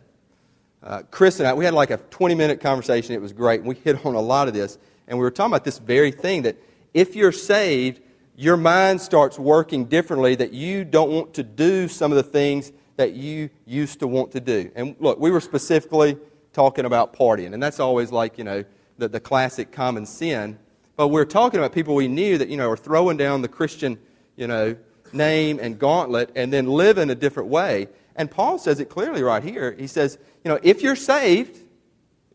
Uh, 0.81 1.03
Chris 1.11 1.39
and 1.39 1.47
I, 1.47 1.53
we 1.53 1.65
had 1.65 1.73
like 1.73 1.91
a 1.91 1.97
20 1.97 2.35
minute 2.35 2.61
conversation. 2.61 3.13
It 3.13 3.21
was 3.21 3.33
great. 3.33 3.63
We 3.63 3.75
hit 3.75 4.05
on 4.05 4.15
a 4.15 4.21
lot 4.21 4.47
of 4.47 4.53
this. 4.53 4.77
And 5.07 5.17
we 5.17 5.23
were 5.23 5.31
talking 5.31 5.51
about 5.51 5.65
this 5.65 5.79
very 5.79 6.11
thing 6.11 6.43
that 6.43 6.57
if 6.93 7.15
you're 7.15 7.31
saved, 7.31 8.01
your 8.35 8.55
mind 8.55 9.01
starts 9.01 9.37
working 9.37 9.85
differently, 9.85 10.35
that 10.35 10.53
you 10.53 10.85
don't 10.85 11.11
want 11.11 11.33
to 11.33 11.43
do 11.43 11.87
some 11.87 12.11
of 12.11 12.15
the 12.15 12.23
things 12.23 12.71
that 12.95 13.13
you 13.13 13.49
used 13.65 13.99
to 13.99 14.07
want 14.07 14.31
to 14.31 14.39
do. 14.39 14.71
And 14.75 14.95
look, 14.99 15.19
we 15.19 15.31
were 15.31 15.41
specifically 15.41 16.17
talking 16.53 16.85
about 16.85 17.13
partying, 17.13 17.53
and 17.53 17.61
that's 17.61 17.79
always 17.79 18.11
like, 18.11 18.37
you 18.37 18.43
know, 18.43 18.63
the, 18.97 19.07
the 19.07 19.19
classic 19.19 19.71
common 19.71 20.05
sin. 20.05 20.57
But 20.95 21.09
we're 21.09 21.25
talking 21.25 21.59
about 21.59 21.73
people 21.73 21.95
we 21.95 22.07
knew 22.07 22.37
that, 22.37 22.49
you 22.49 22.57
know, 22.57 22.69
are 22.69 22.77
throwing 22.77 23.17
down 23.17 23.41
the 23.41 23.47
Christian, 23.47 23.97
you 24.35 24.47
know, 24.47 24.75
name 25.13 25.59
and 25.61 25.79
gauntlet 25.79 26.31
and 26.35 26.51
then 26.51 26.67
live 26.67 26.97
in 26.97 27.09
a 27.09 27.15
different 27.15 27.49
way. 27.49 27.87
And 28.15 28.29
Paul 28.29 28.57
says 28.57 28.79
it 28.79 28.89
clearly 28.89 29.23
right 29.23 29.43
here. 29.43 29.71
He 29.71 29.87
says, 29.87 30.17
you 30.43 30.49
know, 30.49 30.59
if 30.61 30.81
you're 30.81 30.95
saved, 30.95 31.57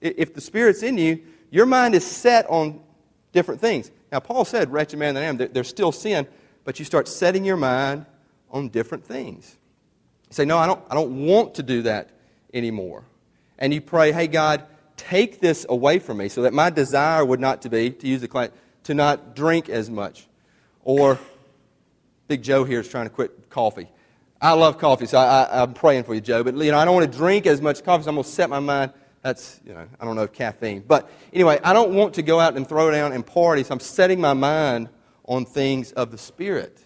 if 0.01 0.35
the 0.35 0.41
Spirit's 0.41 0.83
in 0.83 0.99
you, 0.99 1.23
your 1.51 1.67
mind 1.67 1.95
is 1.95 2.05
set 2.05 2.49
on 2.49 2.81
different 3.33 3.61
things. 3.61 3.91
Now, 4.11 4.21
Paul 4.21 4.45
said, 4.45 4.73
Wretched 4.73 4.99
man 4.99 5.15
that 5.15 5.23
I 5.23 5.27
am, 5.27 5.37
there's 5.37 5.69
still 5.69 5.93
sin, 5.93 6.27
but 6.65 6.79
you 6.79 6.85
start 6.85 7.09
setting 7.09 7.45
your 7.45 7.57
mind 7.57 8.07
on 8.51 8.69
different 8.69 9.05
things. 9.05 9.57
You 10.31 10.35
say, 10.35 10.45
No, 10.45 10.59
I 10.59 10.67
don't, 10.67 10.81
I 10.91 10.95
don't 10.95 11.27
want 11.27 11.57
to 11.57 11.63
do 11.63 11.83
that 11.83 12.11
anymore. 12.53 13.05
And 13.59 13.75
you 13.75 13.81
pray, 13.81 14.13
Hey, 14.13 14.27
God, 14.27 14.65
take 14.97 15.41
this 15.41 15.67
away 15.69 15.99
from 15.99 16.19
me 16.19 16.29
so 16.29 16.43
that 16.43 16.53
my 16.53 16.71
desire 16.71 17.25
would 17.25 17.41
not 17.41 17.63
to 17.63 17.69
be, 17.69 17.91
to 17.91 18.07
use 18.07 18.21
the 18.21 18.29
client, 18.29 18.55
to 18.85 18.95
not 18.95 19.35
drink 19.35 19.69
as 19.69 19.91
much. 19.91 20.27
Or 20.83 21.19
Big 22.29 22.43
Joe 22.43 22.65
here 22.65 22.81
is 22.81 22.89
trying 22.89 23.07
to 23.07 23.11
quit 23.11 23.51
coffee. 23.51 23.89
I 24.41 24.53
love 24.53 24.79
coffee, 24.79 25.07
so 25.07 25.19
I, 25.19 25.63
am 25.63 25.75
praying 25.75 26.05
for 26.05 26.15
you, 26.15 26.21
Joe. 26.21 26.43
But 26.43 26.57
you 26.57 26.71
know, 26.71 26.79
I 26.79 26.85
don't 26.85 26.95
want 26.95 27.11
to 27.11 27.19
drink 27.19 27.47
as 27.47 27.61
much 27.61 27.83
coffee, 27.85 28.05
so 28.05 28.11
I'm 28.11 28.17
going 28.17 28.25
to 28.25 28.31
set 28.31 28.51
my 28.51 28.61
mind 28.61 28.93
that's, 29.25 29.59
you 29.65 29.73
know, 29.73 29.89
I 29.99 30.05
don't 30.05 30.17
know, 30.17 30.27
caffeine. 30.29 30.85
But 30.87 31.11
anyway, 31.33 31.59
I 31.65 31.73
don't 31.73 31.95
want 31.95 32.13
to 32.15 32.23
go 32.23 32.39
out 32.39 32.59
and 32.59 32.69
throw 32.69 32.91
down 32.91 33.13
and 33.13 33.27
party, 33.27 33.65
so 33.65 33.73
I'm 33.73 33.81
setting 33.81 34.21
my 34.21 34.35
mind 34.35 34.91
on 35.25 35.47
things 35.47 35.93
of 35.93 36.11
the 36.11 36.19
Spirit. 36.19 36.79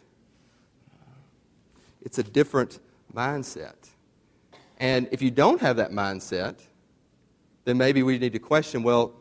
It's 2.01 2.19
a 2.19 2.23
different 2.23 2.79
mindset. 3.13 3.75
And 4.79 5.09
if 5.11 5.21
you 5.21 5.33
don't 5.33 5.61
have 5.61 5.79
that 5.79 5.91
mindset, 5.91 6.61
then 7.65 7.77
maybe 7.77 8.05
we 8.05 8.19
need 8.19 8.35
to 8.35 8.39
question 8.39 8.85
well, 8.85 9.15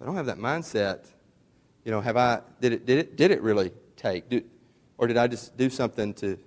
I 0.00 0.06
don't 0.06 0.16
have 0.16 0.26
that 0.26 0.38
mindset. 0.38 1.04
You 1.84 1.90
know, 1.90 2.00
have 2.00 2.16
I, 2.16 2.40
did 2.58 2.72
it, 2.72 2.86
did 2.86 2.98
it, 2.98 3.16
did 3.16 3.32
it 3.32 3.42
really 3.42 3.70
take? 3.96 4.30
Or 4.98 5.06
did 5.06 5.16
I 5.16 5.26
just 5.26 5.56
do 5.56 5.70
something 5.70 6.14
to, 6.14 6.38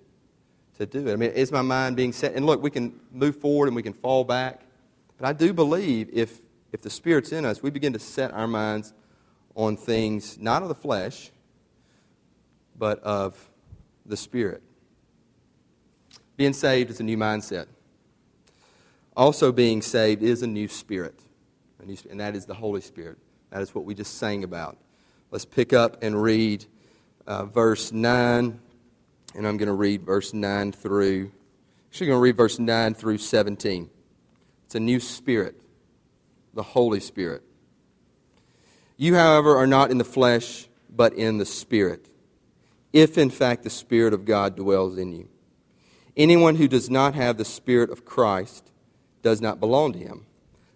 to 0.77 0.85
do 0.85 1.07
it? 1.07 1.13
I 1.13 1.15
mean, 1.15 1.31
is 1.31 1.51
my 1.51 1.61
mind 1.61 1.95
being 1.95 2.13
set? 2.13 2.33
And 2.33 2.45
look, 2.45 2.61
we 2.61 2.69
can 2.71 2.99
move 3.11 3.37
forward 3.37 3.67
and 3.67 3.75
we 3.75 3.83
can 3.83 3.93
fall 3.93 4.23
back. 4.23 4.61
But 5.17 5.27
I 5.27 5.33
do 5.33 5.53
believe 5.53 6.09
if, 6.13 6.39
if 6.71 6.81
the 6.81 6.89
Spirit's 6.89 7.31
in 7.31 7.45
us, 7.45 7.61
we 7.61 7.69
begin 7.69 7.93
to 7.93 7.99
set 7.99 8.31
our 8.31 8.47
minds 8.47 8.93
on 9.55 9.75
things 9.75 10.37
not 10.37 10.61
of 10.61 10.67
the 10.69 10.75
flesh, 10.75 11.31
but 12.77 12.99
of 12.99 13.49
the 14.05 14.17
Spirit. 14.17 14.61
Being 16.37 16.53
saved 16.53 16.91
is 16.91 16.99
a 16.99 17.03
new 17.03 17.17
mindset. 17.17 17.65
Also, 19.15 19.51
being 19.51 19.81
saved 19.81 20.21
is 20.21 20.43
a 20.43 20.47
new 20.47 20.67
spirit, 20.67 21.19
a 21.81 21.85
new, 21.85 21.97
and 22.11 22.19
that 22.19 22.35
is 22.35 22.45
the 22.45 22.53
Holy 22.53 22.81
Spirit. 22.81 23.17
That 23.49 23.63
is 23.63 23.73
what 23.73 23.83
we 23.83 23.95
just 23.95 24.19
sang 24.19 24.43
about. 24.43 24.77
Let's 25.31 25.45
pick 25.45 25.73
up 25.73 26.03
and 26.03 26.21
read 26.21 26.65
uh, 27.27 27.45
verse 27.45 27.91
9, 27.91 28.59
and 29.35 29.47
I'm 29.47 29.57
going 29.57 29.67
to 29.67 29.73
read 29.73 30.03
verse 30.03 30.33
9 30.33 30.71
through, 30.71 31.31
actually, 31.89 32.07
going 32.07 32.17
to 32.17 32.21
read 32.21 32.37
verse 32.37 32.57
9 32.57 32.93
through 32.93 33.17
17. 33.17 33.89
It's 34.65 34.75
a 34.75 34.79
new 34.79 34.99
spirit, 34.99 35.55
the 36.53 36.63
Holy 36.63 36.99
Spirit. 36.99 37.43
You, 38.95 39.15
however, 39.15 39.57
are 39.57 39.67
not 39.67 39.91
in 39.91 39.97
the 39.97 40.03
flesh, 40.03 40.67
but 40.89 41.13
in 41.13 41.37
the 41.37 41.45
Spirit, 41.45 42.09
if 42.91 43.17
in 43.17 43.29
fact 43.29 43.63
the 43.63 43.69
Spirit 43.69 44.13
of 44.13 44.25
God 44.25 44.55
dwells 44.55 44.97
in 44.97 45.11
you. 45.11 45.27
Anyone 46.15 46.55
who 46.55 46.67
does 46.67 46.89
not 46.89 47.13
have 47.13 47.37
the 47.37 47.45
Spirit 47.45 47.91
of 47.91 48.05
Christ 48.05 48.71
does 49.21 49.39
not 49.39 49.59
belong 49.59 49.93
to 49.93 49.99
him. 49.99 50.25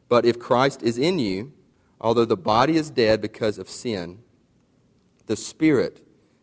But 0.07 0.25
if 0.25 0.37
Christ 0.37 0.83
is 0.83 0.99
in 0.99 1.17
you, 1.17 1.53
although 1.99 2.25
the 2.25 2.37
body 2.37 2.75
is 2.75 2.91
dead 2.91 3.21
because 3.21 3.57
of 3.57 3.67
sin, 3.67 4.19
the 5.25 5.35
Spirit 5.35 6.05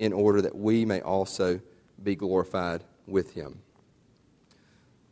in 0.00 0.12
order 0.14 0.40
that 0.42 0.56
we 0.56 0.84
may 0.84 1.00
also 1.02 1.60
be 2.02 2.16
glorified 2.16 2.82
with 3.06 3.34
him. 3.34 3.60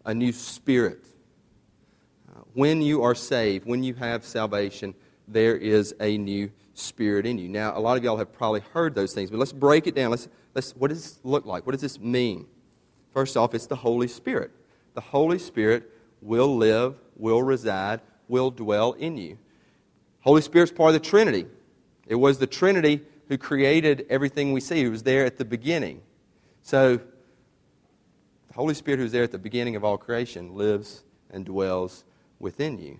A 0.04 0.14
new 0.14 0.32
spirit. 0.32 1.04
Uh, 2.28 2.40
when 2.54 2.80
you 2.80 3.02
are 3.02 3.14
saved, 3.14 3.66
when 3.66 3.84
you 3.84 3.92
have 3.94 4.24
salvation, 4.24 4.94
there 5.28 5.56
is 5.56 5.94
a 6.00 6.16
new 6.16 6.50
spirit 6.72 7.26
in 7.26 7.38
you. 7.38 7.48
Now, 7.50 7.76
a 7.76 7.80
lot 7.80 7.98
of 7.98 8.02
y'all 8.02 8.16
have 8.16 8.32
probably 8.32 8.62
heard 8.72 8.94
those 8.94 9.12
things, 9.12 9.30
but 9.30 9.38
let's 9.38 9.52
break 9.52 9.86
it 9.86 9.94
down. 9.94 10.10
Let's, 10.10 10.26
let's, 10.54 10.74
what 10.74 10.88
does 10.88 11.02
this 11.02 11.20
look 11.22 11.44
like? 11.44 11.66
What 11.66 11.72
does 11.72 11.82
this 11.82 12.00
mean? 12.00 12.46
First 13.12 13.36
off, 13.36 13.54
it's 13.54 13.66
the 13.66 13.76
Holy 13.76 14.08
Spirit. 14.08 14.50
The 14.94 15.02
Holy 15.02 15.38
Spirit 15.38 15.92
will 16.22 16.56
live, 16.56 16.96
will 17.14 17.42
reside, 17.42 18.00
will 18.26 18.50
dwell 18.50 18.92
in 18.92 19.18
you. 19.18 19.36
Holy 20.20 20.40
Spirit's 20.40 20.72
part 20.72 20.94
of 20.94 21.02
the 21.02 21.06
Trinity. 21.06 21.46
It 22.06 22.14
was 22.14 22.38
the 22.38 22.46
Trinity 22.46 23.02
who 23.28 23.38
created 23.38 24.06
everything 24.08 24.52
we 24.52 24.60
see, 24.60 24.82
who 24.82 24.90
was 24.90 25.02
there 25.02 25.24
at 25.24 25.36
the 25.36 25.44
beginning. 25.44 26.00
So, 26.62 26.96
the 26.96 28.54
Holy 28.54 28.74
Spirit, 28.74 29.00
who's 29.00 29.12
there 29.12 29.22
at 29.22 29.32
the 29.32 29.38
beginning 29.38 29.76
of 29.76 29.84
all 29.84 29.98
creation, 29.98 30.54
lives 30.54 31.04
and 31.30 31.44
dwells 31.44 32.04
within 32.38 32.78
you. 32.78 32.98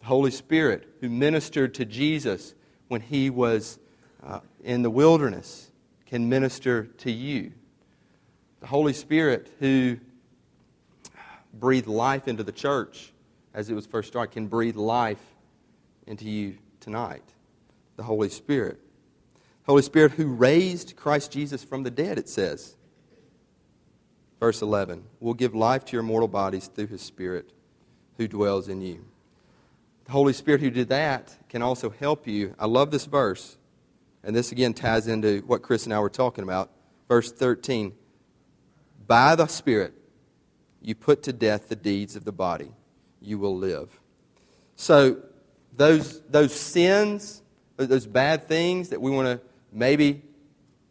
The 0.00 0.06
Holy 0.06 0.30
Spirit, 0.30 0.88
who 1.00 1.08
ministered 1.08 1.74
to 1.74 1.84
Jesus 1.84 2.54
when 2.88 3.00
he 3.00 3.30
was 3.30 3.78
uh, 4.22 4.40
in 4.62 4.82
the 4.82 4.90
wilderness, 4.90 5.70
can 6.06 6.28
minister 6.28 6.84
to 6.98 7.10
you. 7.10 7.52
The 8.60 8.66
Holy 8.66 8.92
Spirit, 8.92 9.50
who 9.58 9.98
breathed 11.54 11.86
life 11.86 12.28
into 12.28 12.42
the 12.42 12.52
church 12.52 13.12
as 13.54 13.70
it 13.70 13.74
was 13.74 13.86
first 13.86 14.08
started, 14.08 14.32
can 14.32 14.46
breathe 14.46 14.76
life 14.76 15.22
into 16.06 16.28
you 16.28 16.58
tonight. 16.80 17.24
The 17.96 18.02
Holy 18.02 18.28
Spirit. 18.28 18.81
Holy 19.66 19.82
Spirit 19.82 20.12
who 20.12 20.26
raised 20.26 20.96
Christ 20.96 21.30
Jesus 21.30 21.62
from 21.62 21.82
the 21.82 21.90
dead, 21.90 22.18
it 22.18 22.28
says. 22.28 22.76
Verse 24.40 24.60
11 24.60 25.04
will 25.20 25.34
give 25.34 25.54
life 25.54 25.84
to 25.84 25.92
your 25.92 26.02
mortal 26.02 26.28
bodies 26.28 26.66
through 26.66 26.88
his 26.88 27.00
Spirit 27.00 27.52
who 28.16 28.26
dwells 28.26 28.68
in 28.68 28.80
you. 28.80 29.04
The 30.04 30.12
Holy 30.12 30.32
Spirit 30.32 30.60
who 30.60 30.70
did 30.70 30.88
that 30.88 31.36
can 31.48 31.62
also 31.62 31.90
help 31.90 32.26
you. 32.26 32.54
I 32.58 32.66
love 32.66 32.90
this 32.90 33.06
verse. 33.06 33.56
And 34.24 34.34
this 34.34 34.50
again 34.52 34.74
ties 34.74 35.06
into 35.06 35.40
what 35.46 35.62
Chris 35.62 35.84
and 35.84 35.94
I 35.94 36.00
were 36.00 36.10
talking 36.10 36.42
about. 36.42 36.70
Verse 37.08 37.30
13 37.30 37.92
By 39.06 39.36
the 39.36 39.46
Spirit, 39.46 39.94
you 40.80 40.96
put 40.96 41.22
to 41.24 41.32
death 41.32 41.68
the 41.68 41.76
deeds 41.76 42.16
of 42.16 42.24
the 42.24 42.32
body, 42.32 42.72
you 43.20 43.38
will 43.38 43.56
live. 43.56 44.00
So, 44.74 45.18
those, 45.76 46.20
those 46.22 46.52
sins, 46.52 47.42
those 47.76 48.06
bad 48.06 48.48
things 48.48 48.88
that 48.88 49.00
we 49.00 49.10
want 49.10 49.26
to 49.26 49.51
maybe 49.72 50.22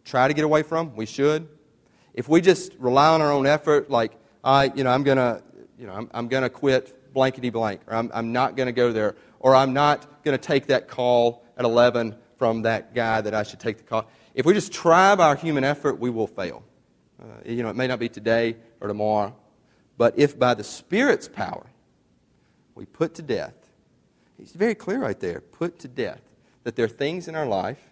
try 0.04 0.28
to 0.28 0.34
get 0.34 0.44
away 0.44 0.63
from. 0.63 0.96
We 0.96 1.06
should. 1.06 1.48
If 2.13 2.28
we 2.28 2.41
just 2.41 2.74
rely 2.78 3.10
on 3.10 3.22
our 3.22 3.32
own 3.32 3.48
effort, 3.48 3.89
like, 3.89 4.13
I, 4.44 4.72
you 4.76 4.84
know, 4.84 4.89
I'm 4.89 5.04
going 5.04 5.17
to, 5.17 5.41
you 5.78 5.88
know, 5.88 5.94
I'm, 5.94 6.10
I'm 6.13 6.28
going 6.28 6.44
to 6.44 6.50
quit 6.50 7.13
blankety 7.13 7.50
blank, 7.50 7.82
or 7.88 7.96
I'm, 7.96 8.12
I'm 8.13 8.32
not 8.32 8.56
going 8.56 8.67
to 8.67 8.74
go 8.74 8.91
there, 8.91 9.15
or 9.39 9.56
I'm 9.56 9.74
not 9.74 10.24
going 10.24 10.38
to 10.38 10.44
take 10.44 10.67
that 10.67 10.88
call 10.88 11.46
at 11.58 11.65
11 11.65 12.15
from 12.38 12.63
that 12.63 12.94
guy 12.94 13.22
that 13.22 13.34
I 13.34 13.44
should 13.44 13.60
take 13.60 13.78
the 13.78 13.84
call. 13.84 14.08
If 14.34 14.46
we 14.46 14.54
just 14.54 14.72
try 14.72 15.15
by 15.15 15.28
our 15.28 15.36
human 15.36 15.63
effort, 15.63 16.00
we 16.00 16.10
will 16.10 16.28
fail. 16.28 16.63
Uh, 17.22 17.26
you 17.46 17.63
know, 17.63 17.70
it 17.70 17.76
may 17.76 17.88
not 17.88 18.00
be 18.00 18.10
today 18.10 18.56
or 18.80 18.88
tomorrow, 18.88 19.36
but 19.98 20.17
if 20.17 20.39
by 20.39 20.54
the 20.54 20.63
Spirit's 20.63 21.28
power 21.28 21.67
we 22.74 22.86
put 22.86 23.15
to 23.15 23.22
death, 23.22 23.54
he's 24.38 24.54
very 24.54 24.74
clear 24.74 25.00
right 25.00 25.20
there 25.20 25.41
put 25.41 25.80
to 25.80 25.88
death 25.88 26.22
that 26.63 26.76
there 26.76 26.86
are 26.86 26.89
things 26.89 27.28
in 27.28 27.36
our 27.36 27.46
life 27.46 27.90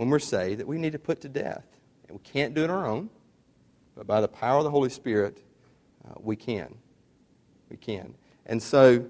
when 0.00 0.08
we're 0.08 0.18
saved 0.18 0.60
that 0.60 0.66
we 0.66 0.78
need 0.78 0.92
to 0.92 0.98
put 0.98 1.20
to 1.20 1.28
death. 1.28 1.66
And 2.08 2.16
we 2.16 2.22
can't 2.24 2.54
do 2.54 2.64
it 2.64 2.70
on 2.70 2.78
our 2.78 2.86
own, 2.86 3.10
but 3.94 4.06
by 4.06 4.22
the 4.22 4.28
power 4.28 4.56
of 4.56 4.64
the 4.64 4.70
Holy 4.70 4.88
Spirit, 4.88 5.42
uh, 6.08 6.14
we 6.18 6.36
can. 6.36 6.74
We 7.68 7.76
can. 7.76 8.14
And 8.46 8.62
so, 8.62 9.04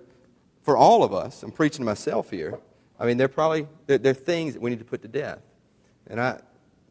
for 0.62 0.76
all 0.76 1.04
of 1.04 1.14
us, 1.14 1.44
I'm 1.44 1.52
preaching 1.52 1.78
to 1.78 1.84
myself 1.84 2.28
here. 2.28 2.58
I 2.98 3.06
mean, 3.06 3.18
there 3.18 3.26
are 3.26 3.28
probably 3.28 3.68
there 3.86 4.10
are 4.10 4.12
things 4.12 4.54
that 4.54 4.60
we 4.60 4.68
need 4.68 4.80
to 4.80 4.84
put 4.84 5.00
to 5.02 5.08
death. 5.08 5.38
And 6.08 6.20
I, 6.20 6.40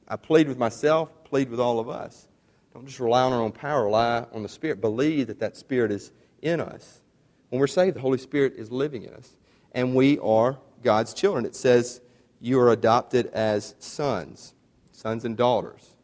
I 0.08 0.16
plead 0.16 0.48
with 0.48 0.58
myself, 0.58 1.26
plead 1.26 1.50
with 1.50 1.60
all 1.60 1.82
of 1.82 1.90
us. 1.90 2.30
Don't 2.74 2.86
just 2.86 3.02
rely 3.02 3.24
on 3.24 3.34
our 3.34 3.42
own 3.42 3.52
power, 3.52 3.84
rely 3.84 4.26
on 4.32 4.44
the 4.44 4.50
Spirit. 4.50 4.80
Believe 4.80 5.28
that 5.28 5.42
that 5.42 5.58
Spirit 5.58 5.92
is 5.92 6.14
in 6.42 6.62
us. 6.62 7.02
When 7.50 7.60
we're 7.60 7.68
saved, 7.68 7.98
the 7.98 8.02
Holy 8.02 8.18
Spirit 8.18 8.54
is 8.56 8.72
living 8.72 9.04
in 9.04 9.14
us. 9.14 9.36
And 9.74 9.94
we 9.94 10.20
are 10.20 10.58
God's 10.84 11.14
children. 11.14 11.46
It 11.46 11.54
says 11.54 12.00
you 12.40 12.60
are 12.60 12.72
adopted 12.72 13.28
as 13.28 13.76
sons, 13.80 14.54
sons 14.92 15.26
and 15.26 15.36
daughters. 15.36 15.96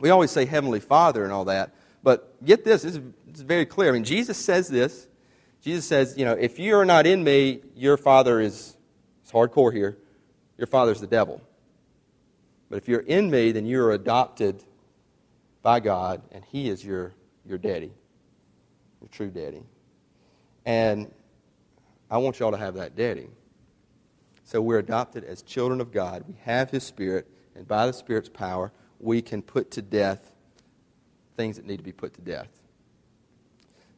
We 0.00 0.10
always 0.10 0.30
say 0.30 0.44
Heavenly 0.44 0.80
Father 0.80 1.24
and 1.24 1.32
all 1.32 1.46
that, 1.46 1.74
but 2.02 2.44
get 2.44 2.64
this, 2.64 2.82
this 2.82 2.96
is, 2.96 3.00
very 3.42 3.66
clear. 3.66 3.90
I 3.90 3.92
mean, 3.92 4.04
Jesus 4.04 4.36
says 4.36 4.68
this. 4.68 5.06
Jesus 5.60 5.84
says, 5.84 6.16
you 6.16 6.24
know, 6.24 6.32
if 6.32 6.58
you 6.58 6.76
are 6.76 6.84
not 6.84 7.06
in 7.06 7.22
me, 7.22 7.60
your 7.74 7.96
father 7.96 8.40
is, 8.40 8.76
it's 9.22 9.32
hardcore 9.32 9.72
here, 9.72 9.98
your 10.56 10.66
father's 10.66 11.00
the 11.00 11.06
devil. 11.06 11.42
But 12.70 12.76
if 12.76 12.88
you're 12.88 13.00
in 13.00 13.30
me, 13.30 13.52
then 13.52 13.66
you're 13.66 13.92
adopted 13.92 14.62
by 15.62 15.80
God, 15.80 16.22
and 16.32 16.44
He 16.44 16.68
is 16.68 16.84
your, 16.84 17.14
your 17.44 17.58
daddy, 17.58 17.92
your 19.00 19.08
true 19.10 19.30
daddy. 19.30 19.62
And 20.64 21.12
I 22.10 22.18
want 22.18 22.38
y'all 22.38 22.52
to 22.52 22.58
have 22.58 22.74
that 22.74 22.96
daddy. 22.96 23.28
So 24.48 24.62
we're 24.62 24.78
adopted 24.78 25.24
as 25.24 25.42
children 25.42 25.78
of 25.78 25.92
God. 25.92 26.24
We 26.26 26.34
have 26.44 26.70
His 26.70 26.82
Spirit, 26.82 27.28
and 27.54 27.68
by 27.68 27.84
the 27.84 27.92
Spirit's 27.92 28.30
power, 28.30 28.72
we 28.98 29.20
can 29.20 29.42
put 29.42 29.70
to 29.72 29.82
death 29.82 30.32
things 31.36 31.56
that 31.56 31.66
need 31.66 31.76
to 31.76 31.82
be 31.82 31.92
put 31.92 32.14
to 32.14 32.22
death. 32.22 32.48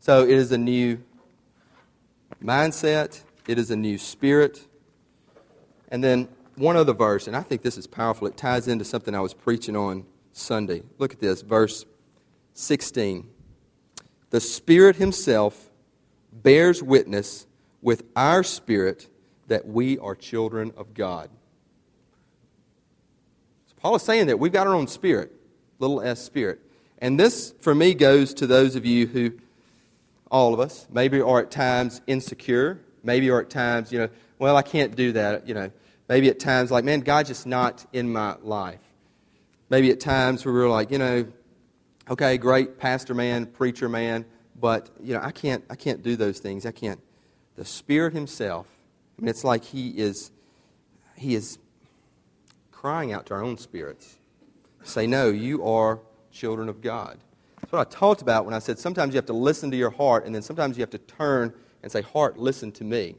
So 0.00 0.24
it 0.24 0.30
is 0.30 0.50
a 0.50 0.58
new 0.58 1.04
mindset, 2.42 3.22
it 3.46 3.60
is 3.60 3.70
a 3.70 3.76
new 3.76 3.96
spirit. 3.96 4.66
And 5.86 6.02
then 6.02 6.26
one 6.56 6.74
other 6.74 6.94
verse, 6.94 7.28
and 7.28 7.36
I 7.36 7.42
think 7.42 7.62
this 7.62 7.78
is 7.78 7.86
powerful. 7.86 8.26
It 8.26 8.36
ties 8.36 8.66
into 8.66 8.84
something 8.84 9.14
I 9.14 9.20
was 9.20 9.34
preaching 9.34 9.76
on 9.76 10.04
Sunday. 10.32 10.82
Look 10.98 11.12
at 11.12 11.20
this, 11.20 11.42
verse 11.42 11.84
16. 12.54 13.24
The 14.30 14.40
Spirit 14.40 14.96
Himself 14.96 15.70
bears 16.32 16.82
witness 16.82 17.46
with 17.80 18.02
our 18.16 18.42
spirit 18.42 19.06
that 19.50 19.66
we 19.66 19.98
are 19.98 20.14
children 20.14 20.72
of 20.76 20.94
God. 20.94 21.28
So 23.66 23.74
Paul 23.76 23.96
is 23.96 24.02
saying 24.02 24.28
that 24.28 24.38
we've 24.38 24.52
got 24.52 24.68
our 24.68 24.74
own 24.74 24.86
spirit, 24.86 25.32
little 25.80 26.00
s 26.00 26.22
spirit. 26.22 26.60
And 26.98 27.18
this, 27.18 27.52
for 27.60 27.74
me, 27.74 27.94
goes 27.94 28.32
to 28.34 28.46
those 28.46 28.76
of 28.76 28.86
you 28.86 29.08
who, 29.08 29.32
all 30.30 30.54
of 30.54 30.60
us, 30.60 30.86
maybe 30.90 31.20
are 31.20 31.40
at 31.40 31.50
times 31.50 32.00
insecure, 32.06 32.80
maybe 33.02 33.28
are 33.28 33.40
at 33.40 33.50
times, 33.50 33.90
you 33.90 33.98
know, 33.98 34.08
well, 34.38 34.56
I 34.56 34.62
can't 34.62 34.94
do 34.94 35.12
that, 35.12 35.48
you 35.48 35.54
know. 35.54 35.70
Maybe 36.08 36.28
at 36.28 36.38
times 36.38 36.70
like, 36.70 36.84
man, 36.84 37.00
God's 37.00 37.28
just 37.28 37.46
not 37.46 37.84
in 37.92 38.12
my 38.12 38.36
life. 38.42 38.80
Maybe 39.68 39.90
at 39.90 39.98
times 39.98 40.44
where 40.44 40.54
we're 40.54 40.70
like, 40.70 40.92
you 40.92 40.98
know, 40.98 41.26
okay, 42.08 42.38
great 42.38 42.78
pastor 42.78 43.14
man, 43.14 43.46
preacher 43.46 43.88
man, 43.88 44.26
but 44.60 44.90
you 45.02 45.14
know, 45.14 45.20
I 45.22 45.32
can't 45.32 45.64
I 45.70 45.74
can't 45.74 46.02
do 46.02 46.16
those 46.16 46.38
things. 46.38 46.66
I 46.66 46.72
can't. 46.72 47.00
The 47.56 47.64
Spirit 47.64 48.12
Himself 48.12 48.66
I 49.20 49.22
mean, 49.22 49.28
it's 49.28 49.44
like 49.44 49.64
he 49.64 49.90
is, 49.90 50.30
he 51.14 51.34
is 51.34 51.58
crying 52.72 53.12
out 53.12 53.26
to 53.26 53.34
our 53.34 53.42
own 53.42 53.58
spirits. 53.58 54.16
Say, 54.82 55.06
no, 55.06 55.28
you 55.28 55.62
are 55.66 55.98
children 56.32 56.70
of 56.70 56.80
God. 56.80 57.18
That's 57.60 57.70
what 57.70 57.86
I 57.86 57.90
talked 57.90 58.22
about 58.22 58.46
when 58.46 58.54
I 58.54 58.58
said 58.58 58.78
sometimes 58.78 59.12
you 59.12 59.18
have 59.18 59.26
to 59.26 59.34
listen 59.34 59.70
to 59.72 59.76
your 59.76 59.90
heart, 59.90 60.24
and 60.24 60.34
then 60.34 60.40
sometimes 60.40 60.78
you 60.78 60.82
have 60.82 60.90
to 60.90 60.98
turn 60.98 61.52
and 61.82 61.92
say, 61.92 62.00
Heart, 62.00 62.38
listen 62.38 62.72
to 62.72 62.84
me. 62.84 63.16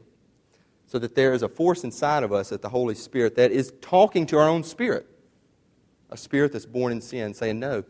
So 0.86 0.98
that 0.98 1.14
there 1.14 1.32
is 1.32 1.42
a 1.42 1.48
force 1.48 1.84
inside 1.84 2.24
of 2.24 2.32
us, 2.32 2.48
that 2.48 2.60
the 2.60 2.68
Holy 2.68 2.96
Spirit, 2.96 3.36
that 3.36 3.52
is 3.52 3.72
talking 3.80 4.26
to 4.26 4.38
our 4.38 4.48
own 4.48 4.64
spirit. 4.64 5.06
A 6.10 6.16
spirit 6.16 6.52
that's 6.52 6.66
born 6.66 6.92
in 6.92 7.00
sin, 7.00 7.32
saying, 7.32 7.60
No, 7.60 7.84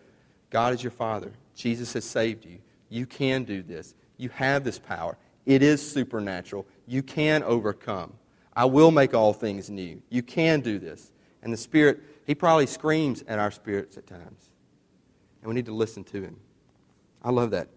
God 0.51 0.75
is 0.75 0.83
your 0.85 0.93
Father. 0.93 1.33
Jesus 1.55 1.95
has 1.95 2.05
saved 2.05 2.45
you. 2.45 2.59
You 2.91 3.07
can 3.07 3.45
do 3.45 3.63
this. 3.63 3.95
You 4.19 4.29
have 4.31 4.63
this 4.63 4.79
power. 4.79 5.17
It 5.47 5.63
is 5.63 5.91
supernatural. 5.91 6.67
You 6.87 7.03
can 7.03 7.43
overcome. 7.43 8.15
I 8.55 8.67
will 8.67 8.91
make 8.91 9.15
all 9.15 9.33
things 9.33 9.71
new. 9.71 10.03
You 10.11 10.23
can 10.23 10.61
do 10.61 10.79
this. 10.79 11.11
And 11.43 11.53
the 11.53 11.57
Spirit, 11.57 12.01
He 12.27 12.35
probably 12.35 12.67
screams 12.67 13.23
at 13.27 13.39
our 13.39 13.51
spirits 13.51 13.97
at 13.97 14.07
times. 14.07 14.51
And 15.41 15.49
we 15.49 15.55
need 15.55 15.67
to 15.67 15.75
listen 15.75 16.05
to 16.05 16.23
Him. 16.23 16.37
I 17.23 17.31
love 17.31 17.51
that. 17.53 17.69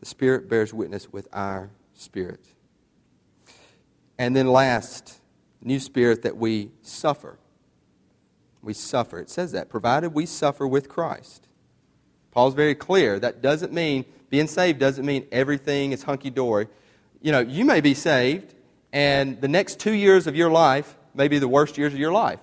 The 0.00 0.06
Spirit 0.06 0.48
bears 0.48 0.74
witness 0.74 1.12
with 1.12 1.28
our 1.32 1.70
spirit. 1.94 2.44
And 4.18 4.34
then 4.36 4.48
last, 4.48 5.20
new 5.62 5.80
spirit 5.80 6.22
that 6.22 6.36
we 6.36 6.70
suffer. 6.82 7.38
We 8.62 8.74
suffer. 8.74 9.18
It 9.18 9.30
says 9.30 9.52
that, 9.52 9.68
provided 9.68 10.14
we 10.14 10.26
suffer 10.26 10.66
with 10.66 10.88
Christ. 10.88 11.48
Paul's 12.30 12.54
very 12.54 12.74
clear. 12.74 13.18
That 13.18 13.42
doesn't 13.42 13.72
mean, 13.72 14.04
being 14.30 14.46
saved 14.46 14.78
doesn't 14.78 15.04
mean 15.04 15.26
everything 15.30 15.92
is 15.92 16.02
hunky 16.02 16.30
dory. 16.30 16.68
You 17.24 17.32
know, 17.32 17.40
you 17.40 17.64
may 17.64 17.80
be 17.80 17.94
saved, 17.94 18.54
and 18.92 19.40
the 19.40 19.48
next 19.48 19.80
two 19.80 19.94
years 19.94 20.26
of 20.26 20.36
your 20.36 20.50
life 20.50 20.94
may 21.14 21.26
be 21.26 21.38
the 21.38 21.48
worst 21.48 21.78
years 21.78 21.94
of 21.94 21.98
your 21.98 22.12
life. 22.12 22.38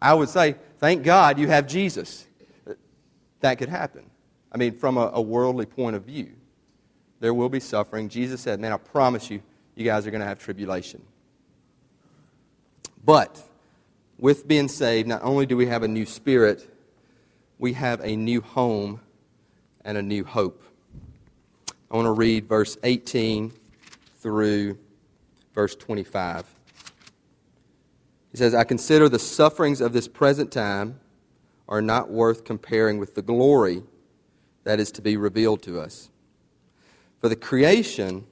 I 0.00 0.14
would 0.14 0.30
say, 0.30 0.56
thank 0.78 1.02
God 1.02 1.38
you 1.38 1.46
have 1.48 1.68
Jesus. 1.68 2.26
That 3.40 3.58
could 3.58 3.68
happen. 3.68 4.08
I 4.50 4.56
mean, 4.56 4.78
from 4.78 4.96
a, 4.96 5.10
a 5.12 5.20
worldly 5.20 5.66
point 5.66 5.94
of 5.94 6.04
view, 6.04 6.32
there 7.20 7.34
will 7.34 7.50
be 7.50 7.60
suffering. 7.60 8.08
Jesus 8.08 8.40
said, 8.40 8.60
Man, 8.60 8.72
I 8.72 8.78
promise 8.78 9.28
you, 9.28 9.42
you 9.74 9.84
guys 9.84 10.06
are 10.06 10.10
going 10.10 10.22
to 10.22 10.26
have 10.26 10.38
tribulation. 10.38 11.02
But 13.04 13.42
with 14.18 14.48
being 14.48 14.68
saved, 14.68 15.06
not 15.06 15.22
only 15.22 15.44
do 15.44 15.54
we 15.54 15.66
have 15.66 15.82
a 15.82 15.88
new 15.88 16.06
spirit, 16.06 16.66
we 17.58 17.74
have 17.74 18.00
a 18.00 18.16
new 18.16 18.40
home 18.40 19.02
and 19.84 19.98
a 19.98 20.02
new 20.02 20.24
hope. 20.24 20.62
I 21.90 21.96
want 21.96 22.06
to 22.06 22.12
read 22.12 22.48
verse 22.48 22.78
18 22.82 23.52
through 24.24 24.78
verse 25.54 25.76
25. 25.76 26.46
He 28.30 28.38
says, 28.38 28.54
I 28.54 28.64
consider 28.64 29.06
the 29.06 29.18
sufferings 29.18 29.82
of 29.82 29.92
this 29.92 30.08
present 30.08 30.50
time 30.50 30.98
are 31.68 31.82
not 31.82 32.10
worth 32.10 32.42
comparing 32.42 32.96
with 32.96 33.14
the 33.14 33.20
glory 33.20 33.82
that 34.64 34.80
is 34.80 34.90
to 34.92 35.02
be 35.02 35.18
revealed 35.18 35.62
to 35.64 35.78
us. 35.78 36.08
For 37.20 37.28
the 37.28 37.36
creation 37.36 38.26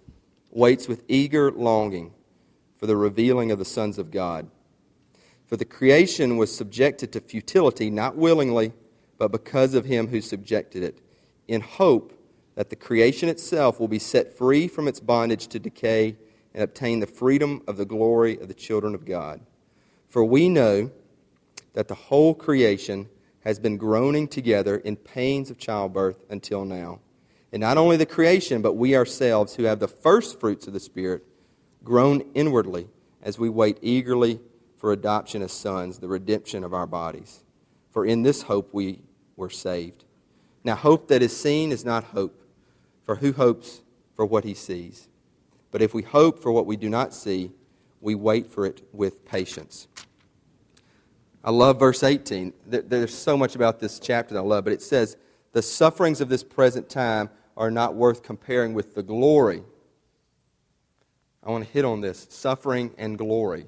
waits 0.50 0.88
with 0.88 1.04
eager 1.08 1.52
longing 1.52 2.14
for 2.78 2.86
the 2.86 2.96
revealing 2.96 3.50
of 3.50 3.58
the 3.58 3.64
sons 3.66 3.98
of 3.98 4.10
God. 4.10 4.48
For 5.44 5.58
the 5.58 5.66
creation 5.66 6.38
was 6.38 6.56
subjected 6.56 7.12
to 7.12 7.20
futility, 7.20 7.90
not 7.90 8.16
willingly, 8.16 8.72
but 9.18 9.30
because 9.30 9.74
of 9.74 9.84
him 9.84 10.08
who 10.08 10.22
subjected 10.22 10.82
it, 10.82 11.02
in 11.48 11.60
hope 11.60 12.18
that 12.54 12.70
the 12.70 12.76
creation 12.76 13.28
itself 13.28 13.80
will 13.80 13.88
be 13.88 13.98
set 13.98 14.36
free 14.36 14.68
from 14.68 14.88
its 14.88 15.00
bondage 15.00 15.46
to 15.48 15.58
decay 15.58 16.16
and 16.54 16.62
obtain 16.62 17.00
the 17.00 17.06
freedom 17.06 17.62
of 17.66 17.76
the 17.76 17.84
glory 17.84 18.38
of 18.38 18.48
the 18.48 18.54
children 18.54 18.94
of 18.94 19.04
God. 19.04 19.40
For 20.08 20.22
we 20.24 20.48
know 20.48 20.90
that 21.72 21.88
the 21.88 21.94
whole 21.94 22.34
creation 22.34 23.08
has 23.44 23.58
been 23.58 23.76
groaning 23.76 24.28
together 24.28 24.76
in 24.76 24.96
pains 24.96 25.50
of 25.50 25.58
childbirth 25.58 26.24
until 26.30 26.64
now. 26.64 27.00
And 27.52 27.60
not 27.60 27.78
only 27.78 27.96
the 27.96 28.06
creation, 28.06 28.62
but 28.62 28.74
we 28.74 28.96
ourselves, 28.96 29.56
who 29.56 29.64
have 29.64 29.80
the 29.80 29.88
first 29.88 30.38
fruits 30.38 30.66
of 30.66 30.72
the 30.72 30.80
Spirit, 30.80 31.24
groan 31.82 32.22
inwardly 32.34 32.88
as 33.22 33.38
we 33.38 33.48
wait 33.48 33.78
eagerly 33.82 34.40
for 34.76 34.92
adoption 34.92 35.42
as 35.42 35.52
sons, 35.52 35.98
the 35.98 36.08
redemption 36.08 36.64
of 36.64 36.74
our 36.74 36.86
bodies. 36.86 37.42
For 37.90 38.04
in 38.04 38.22
this 38.22 38.42
hope 38.42 38.72
we 38.72 39.00
were 39.36 39.50
saved. 39.50 40.04
Now, 40.64 40.76
hope 40.76 41.08
that 41.08 41.22
is 41.22 41.36
seen 41.36 41.72
is 41.72 41.84
not 41.84 42.04
hope, 42.04 42.41
for 43.04 43.16
who 43.16 43.32
hopes 43.32 43.82
for 44.14 44.24
what 44.24 44.44
he 44.44 44.54
sees? 44.54 45.08
But 45.70 45.82
if 45.82 45.94
we 45.94 46.02
hope 46.02 46.40
for 46.40 46.52
what 46.52 46.66
we 46.66 46.76
do 46.76 46.88
not 46.88 47.14
see, 47.14 47.50
we 48.00 48.14
wait 48.14 48.46
for 48.48 48.66
it 48.66 48.82
with 48.92 49.24
patience. 49.24 49.88
I 51.44 51.50
love 51.50 51.78
verse 51.78 52.02
18. 52.02 52.52
There's 52.66 53.14
so 53.14 53.36
much 53.36 53.56
about 53.56 53.80
this 53.80 53.98
chapter 53.98 54.34
that 54.34 54.40
I 54.40 54.44
love, 54.44 54.64
but 54.64 54.72
it 54.72 54.82
says, 54.82 55.16
The 55.52 55.62
sufferings 55.62 56.20
of 56.20 56.28
this 56.28 56.44
present 56.44 56.88
time 56.88 57.30
are 57.56 57.70
not 57.70 57.94
worth 57.94 58.22
comparing 58.22 58.74
with 58.74 58.94
the 58.94 59.02
glory. 59.02 59.62
I 61.44 61.50
want 61.50 61.64
to 61.66 61.72
hit 61.72 61.84
on 61.84 62.00
this 62.00 62.28
suffering 62.30 62.92
and 62.98 63.18
glory. 63.18 63.66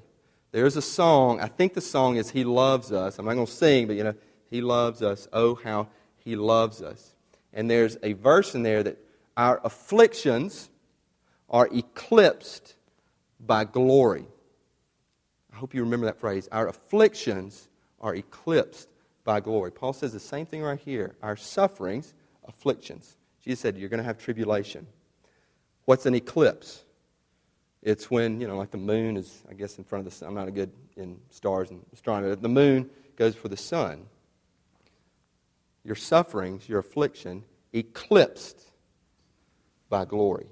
There's 0.52 0.76
a 0.76 0.82
song, 0.82 1.40
I 1.40 1.48
think 1.48 1.74
the 1.74 1.80
song 1.80 2.16
is 2.16 2.30
He 2.30 2.44
Loves 2.44 2.92
Us. 2.92 3.18
I'm 3.18 3.26
not 3.26 3.34
going 3.34 3.46
to 3.46 3.52
sing, 3.52 3.88
but 3.88 3.96
you 3.96 4.04
know, 4.04 4.14
He 4.50 4.60
loves 4.60 5.02
us. 5.02 5.26
Oh, 5.32 5.56
how 5.56 5.88
He 6.18 6.36
loves 6.36 6.80
us. 6.80 7.16
And 7.52 7.68
there's 7.68 7.96
a 8.04 8.12
verse 8.12 8.54
in 8.54 8.62
there 8.62 8.84
that 8.84 8.98
our 9.36 9.60
afflictions 9.64 10.68
are 11.50 11.68
eclipsed 11.72 12.74
by 13.40 13.64
glory. 13.64 14.26
I 15.52 15.56
hope 15.56 15.74
you 15.74 15.82
remember 15.82 16.06
that 16.06 16.18
phrase. 16.18 16.48
Our 16.50 16.68
afflictions 16.68 17.68
are 18.00 18.14
eclipsed 18.14 18.88
by 19.24 19.40
glory. 19.40 19.70
Paul 19.70 19.92
says 19.92 20.12
the 20.12 20.20
same 20.20 20.46
thing 20.46 20.62
right 20.62 20.78
here. 20.78 21.14
Our 21.22 21.36
sufferings, 21.36 22.14
afflictions. 22.46 23.16
Jesus 23.42 23.60
said, 23.60 23.76
You're 23.76 23.88
going 23.88 23.98
to 23.98 24.04
have 24.04 24.18
tribulation. 24.18 24.86
What's 25.84 26.06
an 26.06 26.14
eclipse? 26.14 26.82
It's 27.82 28.10
when, 28.10 28.40
you 28.40 28.48
know, 28.48 28.56
like 28.56 28.70
the 28.70 28.78
moon 28.78 29.16
is, 29.16 29.42
I 29.48 29.54
guess, 29.54 29.76
in 29.78 29.84
front 29.84 30.06
of 30.06 30.12
the 30.12 30.16
sun. 30.16 30.28
I'm 30.28 30.34
not 30.34 30.48
a 30.48 30.50
good 30.50 30.72
in 30.96 31.18
stars 31.30 31.70
and 31.70 31.84
astronomy. 31.92 32.34
The 32.34 32.48
moon 32.48 32.88
goes 33.16 33.34
for 33.34 33.48
the 33.48 33.56
sun. 33.56 34.06
Your 35.84 35.94
sufferings, 35.94 36.68
your 36.68 36.78
affliction, 36.78 37.44
eclipsed 37.74 38.70
by 39.94 40.04
glory, 40.04 40.48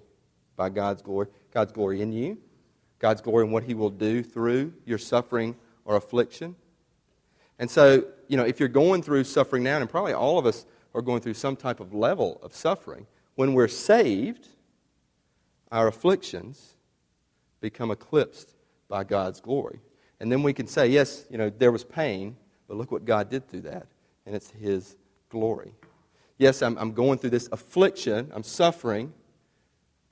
by 0.55 0.69
God's 0.69 1.03
glory. 1.03 1.27
God's 1.53 1.73
glory 1.73 2.01
in 2.01 2.13
you, 2.13 2.39
God's 3.01 3.21
glory 3.21 3.45
in 3.45 3.51
what 3.51 3.65
He 3.65 3.75
will 3.75 3.91
do 3.91 4.23
through 4.23 4.73
your 4.87 4.99
suffering 4.99 5.57
or 5.85 5.97
affliction. 5.97 6.55
And 7.59 7.69
so, 7.69 8.05
you 8.29 8.37
know, 8.37 8.45
if 8.45 8.61
you're 8.61 8.69
going 8.69 9.03
through 9.03 9.25
suffering 9.25 9.65
now, 9.65 9.79
and 9.79 9.91
probably 9.91 10.13
all 10.13 10.39
of 10.39 10.47
us 10.47 10.65
are 10.95 11.03
going 11.03 11.23
through 11.23 11.35
some 11.35 11.57
type 11.57 11.81
of 11.81 11.93
level 11.93 12.39
of 12.41 12.55
suffering, 12.55 13.09
when 13.35 13.53
we're 13.53 13.67
saved, 13.67 14.47
our 15.73 15.89
afflictions 15.89 16.75
become 17.61 17.91
eclipsed 17.91 18.55
by 18.87 19.03
God's 19.03 19.41
glory. 19.41 19.81
And 20.21 20.31
then 20.31 20.45
we 20.45 20.53
can 20.53 20.69
say, 20.69 20.87
yes, 20.87 21.25
you 21.29 21.37
know, 21.37 21.51
there 21.51 21.73
was 21.73 21.83
pain, 21.83 22.37
but 22.69 22.77
look 22.77 22.93
what 22.93 23.05
God 23.05 23.29
did 23.29 23.49
through 23.49 23.63
that, 23.63 23.89
and 24.25 24.37
it's 24.37 24.51
His 24.53 24.95
glory. 25.31 25.73
Yes, 26.39 26.63
I'm, 26.63 26.79
I'm 26.79 26.93
going 26.93 27.19
through 27.19 27.31
this 27.31 27.49
affliction, 27.51 28.31
I'm 28.33 28.45
suffering, 28.45 29.13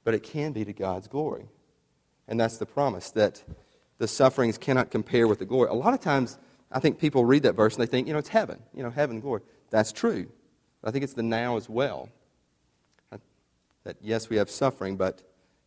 but 0.04 0.14
it 0.14 0.22
can 0.22 0.52
be 0.52 0.64
to 0.64 0.72
God's 0.72 1.08
glory. 1.08 1.46
And 2.28 2.38
that's 2.38 2.58
the 2.58 2.66
promise 2.66 3.10
that 3.12 3.42
the 3.98 4.08
sufferings 4.08 4.56
cannot 4.56 4.90
compare 4.90 5.28
with 5.28 5.38
the 5.38 5.44
glory. 5.44 5.68
A 5.68 5.74
lot 5.74 5.94
of 5.94 6.00
times, 6.00 6.38
I 6.72 6.80
think 6.80 6.98
people 6.98 7.24
read 7.24 7.42
that 7.42 7.54
verse 7.54 7.74
and 7.74 7.82
they 7.82 7.90
think, 7.90 8.06
you 8.06 8.12
know, 8.12 8.18
it's 8.18 8.28
heaven, 8.28 8.60
you 8.74 8.82
know, 8.82 8.90
heaven, 8.90 9.20
glory. 9.20 9.42
That's 9.70 9.92
true. 9.92 10.28
But 10.80 10.88
I 10.88 10.92
think 10.92 11.04
it's 11.04 11.14
the 11.14 11.22
now 11.22 11.56
as 11.56 11.68
well. 11.68 12.08
Uh, 13.12 13.18
that 13.84 13.96
yes, 14.00 14.30
we 14.30 14.36
have 14.36 14.50
suffering, 14.50 14.96
but 14.96 15.22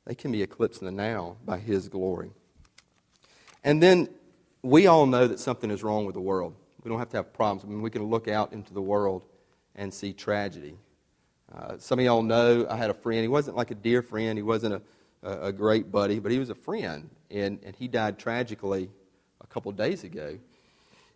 they 0.05 0.15
can 0.15 0.31
be 0.31 0.41
eclipsed 0.41 0.81
in 0.81 0.85
the 0.85 0.91
now 0.91 1.37
by 1.45 1.59
His 1.59 1.89
glory. 1.89 2.31
And 3.63 3.81
then 3.81 4.09
we 4.61 4.87
all 4.87 5.05
know 5.05 5.27
that 5.27 5.39
something 5.39 5.69
is 5.69 5.83
wrong 5.83 6.05
with 6.05 6.15
the 6.15 6.21
world. 6.21 6.55
We 6.83 6.89
don't 6.89 6.99
have 6.99 7.09
to 7.09 7.17
have 7.17 7.33
problems. 7.33 7.63
I 7.63 7.67
mean, 7.67 7.81
we 7.81 7.89
can 7.89 8.03
look 8.03 8.27
out 8.27 8.51
into 8.51 8.73
the 8.73 8.81
world 8.81 9.23
and 9.75 9.93
see 9.93 10.13
tragedy. 10.13 10.75
Uh, 11.55 11.77
some 11.77 11.99
of 11.99 12.05
y'all 12.05 12.23
know 12.23 12.65
I 12.69 12.75
had 12.75 12.89
a 12.89 12.93
friend. 12.93 13.21
He 13.21 13.27
wasn't 13.27 13.55
like 13.55 13.71
a 13.71 13.75
dear 13.75 14.01
friend, 14.01 14.37
he 14.37 14.43
wasn't 14.43 14.75
a 14.75 14.81
a, 15.23 15.51
great 15.51 15.91
buddy, 15.91 16.19
but 16.19 16.31
he 16.31 16.39
was 16.39 16.49
a 16.49 16.55
friend, 16.55 17.09
and, 17.31 17.59
and 17.63 17.75
he 17.75 17.87
died 17.87 18.19
tragically 18.19 18.89
a 19.41 19.47
couple 19.47 19.71
days 19.71 20.03
ago. 20.03 20.37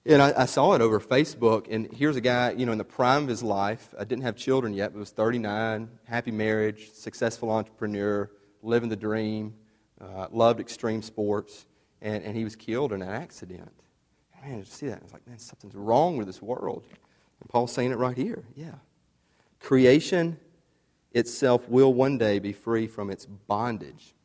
And 0.06 0.22
I, 0.22 0.34
I, 0.38 0.46
saw 0.46 0.74
it 0.74 0.82
over 0.82 1.02
Facebook, 1.02 1.68
and 1.70 1.92
here's 1.94 2.16
a 2.16 2.22
guy, 2.22 2.52
you 2.52 2.66
know, 2.66 2.72
in 2.72 2.78
the 2.78 2.86
prime 2.86 3.24
of 3.24 3.30
his 3.30 3.44
life. 3.44 3.94
I 4.00 4.06
didn't 4.06 4.24
have 4.24 4.38
children 4.38 4.74
yet, 4.74 4.94
but 4.94 5.00
was 5.00 5.12
39, 5.12 5.90
happy 6.06 6.32
marriage, 6.32 6.92
successful 6.94 7.52
entrepreneur, 7.52 8.30
living 8.64 8.88
the 8.88 8.96
dream, 8.96 9.54
uh, 10.00 10.28
loved 10.32 10.62
extreme 10.62 11.02
sports, 11.02 11.66
and, 12.02 12.24
and 12.24 12.38
he 12.38 12.46
was 12.46 12.56
killed 12.56 12.94
in 12.94 13.02
an 13.02 13.10
accident. 13.10 13.72
Man, 14.42 14.64
to 14.64 14.72
see 14.72 14.88
that, 14.88 15.00
I 15.00 15.04
was 15.04 15.12
like, 15.12 15.28
man, 15.28 15.40
something's 15.40 15.76
wrong 15.76 16.16
with 16.16 16.28
this 16.28 16.42
world. 16.42 16.86
And 17.42 17.50
Paul's 17.50 17.74
saying 17.74 17.92
it 17.92 17.98
right 17.98 18.16
here. 18.16 18.46
Yeah. 18.56 18.76
Creation 19.60 20.38
itself 21.12 21.68
will 21.68 21.94
one 21.94 22.18
day 22.18 22.40
be 22.40 22.54
free 22.54 22.88
from 22.88 23.10
its 23.10 23.26
bondage. 23.26 24.16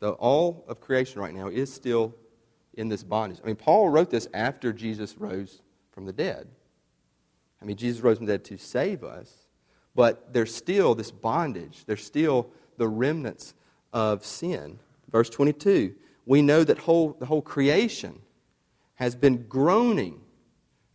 So 0.00 0.12
all 0.12 0.64
of 0.68 0.80
creation 0.80 1.20
right 1.20 1.34
now 1.34 1.48
is 1.48 1.72
still 1.72 2.14
in 2.74 2.88
this 2.88 3.04
bondage. 3.04 3.40
I 3.42 3.46
mean, 3.46 3.56
Paul 3.56 3.90
wrote 3.90 4.10
this 4.10 4.28
after 4.32 4.72
Jesus 4.72 5.18
rose 5.18 5.60
from 5.90 6.06
the 6.06 6.12
dead. 6.12 6.48
I 7.60 7.64
mean, 7.64 7.76
Jesus 7.76 8.00
rose 8.00 8.16
from 8.16 8.26
the 8.26 8.32
dead 8.32 8.44
to 8.46 8.56
save 8.56 9.04
us, 9.04 9.46
But 9.94 10.32
there's 10.32 10.54
still 10.54 10.94
this 10.94 11.10
bondage. 11.10 11.84
There's 11.84 12.04
still 12.04 12.50
the 12.78 12.88
remnants 12.88 13.54
of 13.92 14.24
sin. 14.24 14.78
Verse 15.10 15.28
22 15.28 15.94
we 16.26 16.42
know 16.42 16.62
that 16.62 16.78
whole, 16.78 17.16
the 17.18 17.26
whole 17.26 17.42
creation 17.42 18.20
has 18.94 19.16
been 19.16 19.48
groaning. 19.48 20.20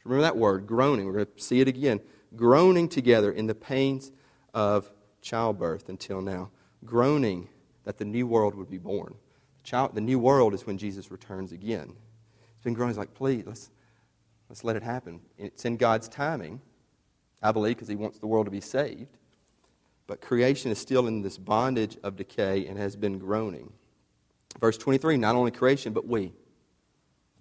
Remember 0.05 0.21
that 0.21 0.37
word, 0.37 0.65
groaning. 0.65 1.05
We're 1.05 1.13
going 1.13 1.25
to 1.25 1.43
see 1.43 1.59
it 1.59 1.67
again. 1.67 1.99
Groaning 2.35 2.89
together 2.89 3.31
in 3.31 3.47
the 3.47 3.55
pains 3.55 4.11
of 4.53 4.91
childbirth 5.21 5.89
until 5.89 6.21
now. 6.21 6.51
Groaning 6.83 7.49
that 7.83 7.97
the 7.97 8.05
new 8.05 8.27
world 8.27 8.55
would 8.55 8.69
be 8.69 8.77
born. 8.77 9.15
The, 9.57 9.63
child, 9.63 9.95
the 9.95 10.01
new 10.01 10.19
world 10.19 10.53
is 10.53 10.65
when 10.65 10.77
Jesus 10.77 11.11
returns 11.11 11.51
again. 11.51 11.93
It's 12.55 12.63
been 12.63 12.73
groaning. 12.73 12.95
Like, 12.97 13.13
please, 13.13 13.43
let's, 13.45 13.69
let's 14.49 14.63
let 14.63 14.75
it 14.75 14.83
happen. 14.83 15.21
It's 15.37 15.65
in 15.65 15.77
God's 15.77 16.07
timing, 16.07 16.61
I 17.41 17.51
believe, 17.51 17.75
because 17.75 17.87
He 17.87 17.95
wants 17.95 18.19
the 18.19 18.27
world 18.27 18.45
to 18.45 18.51
be 18.51 18.61
saved. 18.61 19.17
But 20.07 20.21
creation 20.21 20.71
is 20.71 20.77
still 20.77 21.07
in 21.07 21.21
this 21.21 21.37
bondage 21.37 21.97
of 22.03 22.15
decay 22.15 22.67
and 22.67 22.77
has 22.77 22.95
been 22.95 23.17
groaning. 23.17 23.71
Verse 24.59 24.77
23 24.77 25.17
not 25.17 25.35
only 25.35 25.51
creation, 25.51 25.93
but 25.93 26.07
we. 26.07 26.33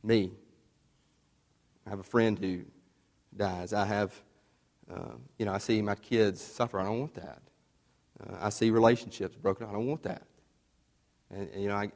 Me. 0.03 0.33
I 1.87 1.91
have 1.91 1.99
a 1.99 2.05
friend 2.05 2.39
who 2.39 2.63
dies. 3.37 3.73
I 3.73 3.85
have, 3.85 4.13
uh, 4.93 5.15
you 5.39 5.47
know, 5.47 5.53
I 5.53 5.59
see 5.59 5.81
my 5.83 5.95
kids 5.95 6.41
suffer. 6.41 6.79
I 6.79 6.85
don't 6.85 7.01
want 7.01 7.15
that. 7.15 7.43
Uh, 8.21 8.37
I 8.41 8.49
see 8.51 8.71
relationships 8.71 9.37
broken. 9.37 9.67
I 9.67 9.73
don't 9.73 9.87
want 9.87 10.03
that. 10.03 10.23
And, 11.31 11.49
and, 11.51 11.63
you 11.63 11.69
know, 11.69 11.77
I, 11.77 11.85
you 11.85 11.91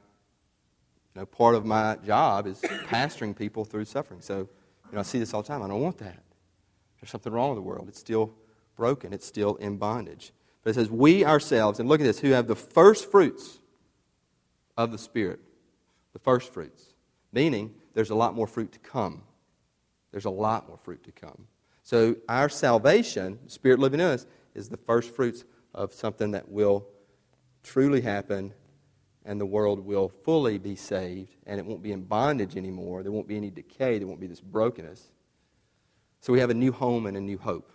know, 1.15 1.27
part 1.27 1.55
of 1.55 1.65
my 1.65 1.97
job 2.05 2.47
is 2.47 2.61
pastoring 2.87 3.37
people 3.37 3.65
through 3.65 3.85
suffering. 3.85 4.21
So, 4.21 4.39
you 4.39 4.95
know, 4.95 5.01
I 5.01 5.03
see 5.03 5.19
this 5.19 5.35
all 5.35 5.43
the 5.43 5.49
time. 5.49 5.63
I 5.63 5.69
don't 5.69 5.81
want 5.81 5.99
that. 5.99 6.23
There's 7.01 7.11
something 7.11 7.33
wrong 7.33 7.51
with 7.51 7.59
the 7.59 7.63
world. 7.63 7.89
It's 7.89 7.99
still 7.99 8.33
broken. 8.77 9.13
It's 9.13 9.27
still 9.27 9.57
in 9.57 9.77
bondage. 9.77 10.33
But 10.63 10.71
it 10.71 10.75
says, 10.75 10.91
we 10.91 11.25
ourselves, 11.25 11.81
and 11.81 11.89
look 11.89 12.01
at 12.01 12.05
this, 12.05 12.19
who 12.19 12.31
have 12.31 12.47
the 12.47 12.57
first 12.57 13.11
fruits 13.11 13.59
of 14.77 14.93
the 14.93 14.99
Spirit, 14.99 15.41
the 16.13 16.19
first 16.19 16.53
fruits, 16.53 16.95
meaning 17.33 17.75
there's 17.95 18.11
a 18.11 18.15
lot 18.15 18.35
more 18.35 18.47
fruit 18.47 18.73
to 18.73 18.79
come. 18.79 19.23
There's 20.11 20.25
a 20.25 20.31
lot 20.31 20.69
more 20.69 20.79
fruit 20.79 21.05
to 21.05 21.13
come. 21.13 21.47
So 21.89 22.17
our 22.29 22.51
salvation, 22.51 23.39
Spirit 23.47 23.79
living 23.79 24.01
in 24.01 24.05
us, 24.05 24.27
is 24.55 24.69
the 24.69 24.77
first 24.77 25.17
fruits 25.17 25.47
of 25.73 25.95
something 25.95 26.33
that 26.33 26.51
will 26.51 26.87
truly 27.63 28.03
happen 28.03 28.53
and 29.25 29.41
the 29.41 29.47
world 29.47 29.81
will 29.81 30.11
fully 30.11 30.59
be 30.59 30.77
saved 30.77 31.35
and 31.47 31.59
it 31.59 31.65
won't 31.65 31.83
be 31.83 31.93
in 31.93 32.03
bondage 32.03 32.59
anymore. 32.59 33.03
There 33.03 33.11
won't 33.11 33.27
be 33.27 33.39
any 33.39 33.49
decay. 33.49 33.97
There 33.97 34.07
won't 34.07 34.21
be 34.21 34.27
this 34.27 34.43
brokenness. 34.43 35.03
So 36.21 36.31
we 36.31 36.41
have 36.41 36.51
a 36.51 36.55
new 36.55 36.73
home 36.73 37.07
and 37.07 37.17
a 37.17 37.23
new 37.23 37.39
hope. 37.39 37.73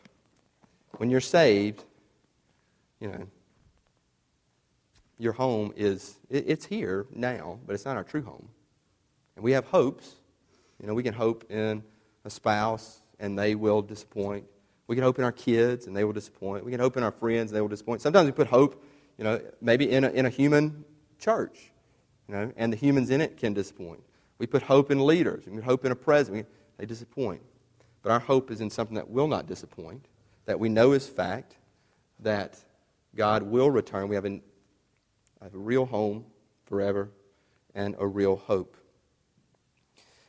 When 0.97 1.10
you're 1.10 1.19
saved, 1.19 1.84
you 2.99 3.08
know, 3.08 3.28
your 5.17 5.34
home 5.34 5.73
is, 5.76 6.19
it's 6.30 6.65
here 6.65 7.08
now, 7.15 7.58
but 7.65 7.73
it's 7.73 7.86
not 7.86 7.97
our 7.97 8.04
true 8.04 8.21
home. 8.21 8.49
And 9.36 9.43
we 9.43 9.54
have 9.54 9.65
hopes. 9.65 10.17
You 10.80 10.86
know, 10.86 10.93
we 10.93 11.02
can 11.02 11.15
hope 11.15 11.49
in 11.49 11.82
a 12.23 12.30
spouse 12.30 12.99
and 13.23 13.39
they 13.39 13.55
will 13.55 13.81
disappoint. 13.81 14.43
We 14.88 14.97
can 14.97 15.03
hope 15.03 15.17
in 15.17 15.23
our 15.23 15.31
kids 15.31 15.88
and 15.88 15.95
they 15.95 16.03
will 16.03 16.12
disappoint. 16.12 16.65
We 16.65 16.71
can 16.71 16.81
hope 16.81 16.97
in 16.97 17.03
our 17.03 17.12
friends 17.12 17.51
and 17.51 17.55
they 17.55 17.62
will 17.62 17.69
disappoint. 17.69 18.01
Sometimes 18.01 18.25
we 18.25 18.33
put 18.33 18.47
hope, 18.47 18.83
you 19.17 19.23
know, 19.23 19.41
maybe 19.62 19.89
in 19.89 20.03
a, 20.03 20.09
in 20.09 20.25
a 20.25 20.29
human 20.29 20.83
church, 21.19 21.71
you 22.27 22.36
know, 22.36 22.51
and 22.57 22.73
the 22.73 22.75
humans 22.75 23.09
in 23.09 23.21
it 23.21 23.38
can 23.38 23.53
disappoint. 23.53 24.03
We 24.39 24.45
put 24.45 24.62
hope 24.62 24.91
in 24.91 25.05
leaders. 25.05 25.45
We 25.47 25.62
hope 25.62 25.86
in 25.86 25.93
a 25.93 25.95
president. 25.95 26.47
They 26.77 26.86
disappoint. 26.86 27.41
But 28.01 28.12
our 28.12 28.19
hope 28.19 28.51
is 28.51 28.59
in 28.59 28.69
something 28.69 28.95
that 28.95 29.09
will 29.09 29.29
not 29.29 29.47
disappoint, 29.47 30.05
that 30.43 30.59
we 30.59 30.67
know 30.67 30.91
is 30.91 31.07
fact, 31.07 31.55
that 32.19 32.57
God 33.15 33.43
will 33.43 33.71
return. 33.71 34.09
We 34.09 34.15
have 34.15 34.25
a 34.25 34.41
have 35.41 35.53
a 35.53 35.57
real 35.57 35.86
home 35.86 36.25
forever 36.65 37.09
and 37.73 37.95
a 37.99 38.05
real 38.05 38.36
hope. 38.36 38.75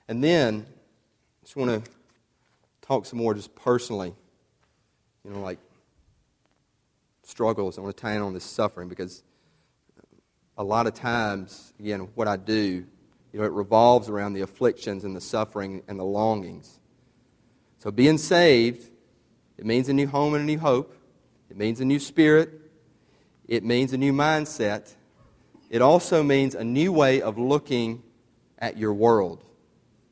And 0.07 0.22
then, 0.22 0.66
I 0.68 1.44
just 1.44 1.57
want 1.57 1.85
to 1.85 1.90
talk 2.85 3.07
some 3.07 3.18
more 3.18 3.35
just 3.35 3.55
personally, 3.55 4.14
you 5.25 5.31
know, 5.31 5.40
like 5.40 5.59
struggles. 7.23 7.79
I 7.79 7.81
want 7.81 7.97
to 7.97 8.01
tie 8.01 8.14
in 8.14 8.23
on 8.23 8.35
this 8.35 8.44
suffering 8.44 8.88
because 8.88 9.23
a 10.59 10.64
lot 10.64 10.87
of 10.87 10.94
times, 10.94 11.73
again, 11.81 12.09
what 12.14 12.29
I 12.29 12.37
do, 12.37 12.85
you 13.33 13.40
know, 13.40 13.44
it 13.44 13.53
revolves 13.53 14.09
around 14.09 14.35
the 14.35 14.42
afflictions 14.42 15.05
and 15.05 15.16
the 15.16 15.20
suffering 15.20 15.83
and 15.88 15.99
the 15.99 16.05
longings. 16.05 16.79
So 17.79 17.90
being 17.90 18.18
saved, 18.18 18.90
it 19.57 19.64
means 19.64 19.88
a 19.88 19.92
new 19.92 20.07
home 20.07 20.35
and 20.35 20.42
a 20.42 20.47
new 20.47 20.59
hope. 20.59 20.94
It 21.51 21.57
means 21.57 21.81
a 21.81 21.85
new 21.85 21.99
spirit. 21.99 22.51
It 23.49 23.64
means 23.64 23.92
a 23.92 23.99
new 23.99 24.12
mindset. 24.12 24.94
It 25.70 25.83
also 25.83 26.23
means 26.23 26.55
a 26.55 26.64
new 26.64 26.92
way 26.92 27.23
of 27.23 27.38
looking 27.38 28.03
at 28.59 28.77
your 28.79 28.92
world, 28.92 29.44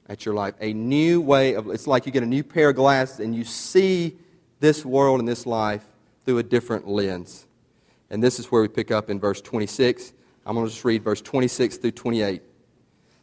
at 0.08 0.24
your 0.24 0.34
life. 0.34 0.54
A 0.60 0.72
new 0.72 1.20
way 1.20 1.54
of, 1.54 1.68
it's 1.68 1.86
like 1.86 2.06
you 2.06 2.12
get 2.12 2.22
a 2.22 2.26
new 2.26 2.42
pair 2.42 2.70
of 2.70 2.76
glasses 2.76 3.20
and 3.20 3.34
you 3.34 3.44
see 3.44 4.16
this 4.60 4.84
world 4.84 5.20
and 5.20 5.28
this 5.28 5.46
life 5.46 5.84
through 6.24 6.38
a 6.38 6.42
different 6.42 6.86
lens. 6.88 7.46
And 8.10 8.22
this 8.22 8.38
is 8.38 8.46
where 8.46 8.62
we 8.62 8.68
pick 8.68 8.90
up 8.90 9.10
in 9.10 9.18
verse 9.18 9.40
26. 9.40 10.12
I'm 10.44 10.54
going 10.54 10.66
to 10.66 10.72
just 10.72 10.84
read 10.84 11.02
verse 11.02 11.20
26 11.20 11.78
through 11.78 11.92
28. 11.92 12.42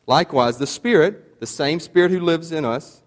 Likewise, 0.08 0.58
the 0.58 0.68
Spirit, 0.68 1.39
the 1.39 1.48
same 1.48 1.80
Spirit 1.80 2.12
who 2.12 2.20
lives 2.20 2.52
in 2.52 2.65
us, 2.65 3.04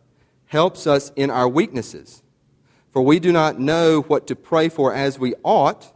helps 0.47 0.87
us 0.87 1.11
in 1.17 1.31
our 1.31 1.49
weaknesses. 1.49 2.23
For 2.91 3.03
we 3.03 3.19
do 3.19 3.33
not 3.33 3.59
know 3.59 4.03
what 4.03 4.27
to 4.27 4.37
pray 4.37 4.69
for 4.69 4.95
as 4.95 5.19
we 5.19 5.35
ought 5.43 5.93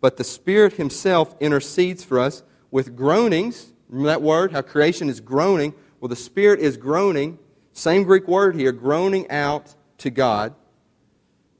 but 0.00 0.16
the 0.16 0.24
Spirit 0.24 0.74
Himself 0.74 1.34
intercedes 1.40 2.04
for 2.04 2.18
us 2.18 2.42
with 2.70 2.96
groanings. 2.96 3.72
Remember 3.88 4.08
that 4.08 4.22
word? 4.22 4.52
How 4.52 4.62
creation 4.62 5.08
is 5.08 5.20
groaning? 5.20 5.74
Well, 6.00 6.08
the 6.08 6.16
Spirit 6.16 6.60
is 6.60 6.76
groaning, 6.76 7.38
same 7.72 8.04
Greek 8.04 8.28
word 8.28 8.54
here, 8.54 8.72
groaning 8.72 9.30
out 9.30 9.74
to 9.98 10.10
God 10.10 10.54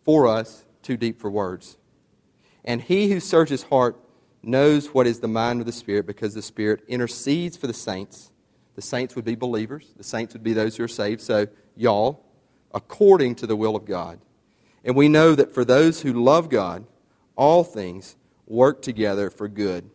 for 0.02 0.26
us, 0.26 0.64
too 0.82 0.96
deep 0.96 1.20
for 1.20 1.30
words. 1.30 1.76
And 2.64 2.80
He 2.80 3.10
who 3.10 3.20
searches 3.20 3.64
heart 3.64 3.98
knows 4.42 4.88
what 4.88 5.06
is 5.06 5.20
the 5.20 5.28
mind 5.28 5.60
of 5.60 5.66
the 5.66 5.72
Spirit 5.72 6.06
because 6.06 6.34
the 6.34 6.42
Spirit 6.42 6.84
intercedes 6.88 7.56
for 7.56 7.66
the 7.66 7.74
saints. 7.74 8.30
The 8.74 8.82
saints 8.82 9.16
would 9.16 9.24
be 9.24 9.34
believers, 9.34 9.92
the 9.96 10.04
saints 10.04 10.34
would 10.34 10.44
be 10.44 10.52
those 10.52 10.76
who 10.76 10.84
are 10.84 10.88
saved. 10.88 11.20
So, 11.20 11.48
y'all, 11.76 12.24
according 12.72 13.34
to 13.36 13.46
the 13.46 13.56
will 13.56 13.74
of 13.74 13.84
God. 13.84 14.20
And 14.84 14.94
we 14.94 15.08
know 15.08 15.34
that 15.34 15.52
for 15.52 15.64
those 15.64 16.02
who 16.02 16.12
love 16.12 16.48
God, 16.48 16.86
all 17.34 17.64
things 17.64 18.16
work 18.46 18.82
together 18.82 19.30
for 19.30 19.48
good 19.48 19.90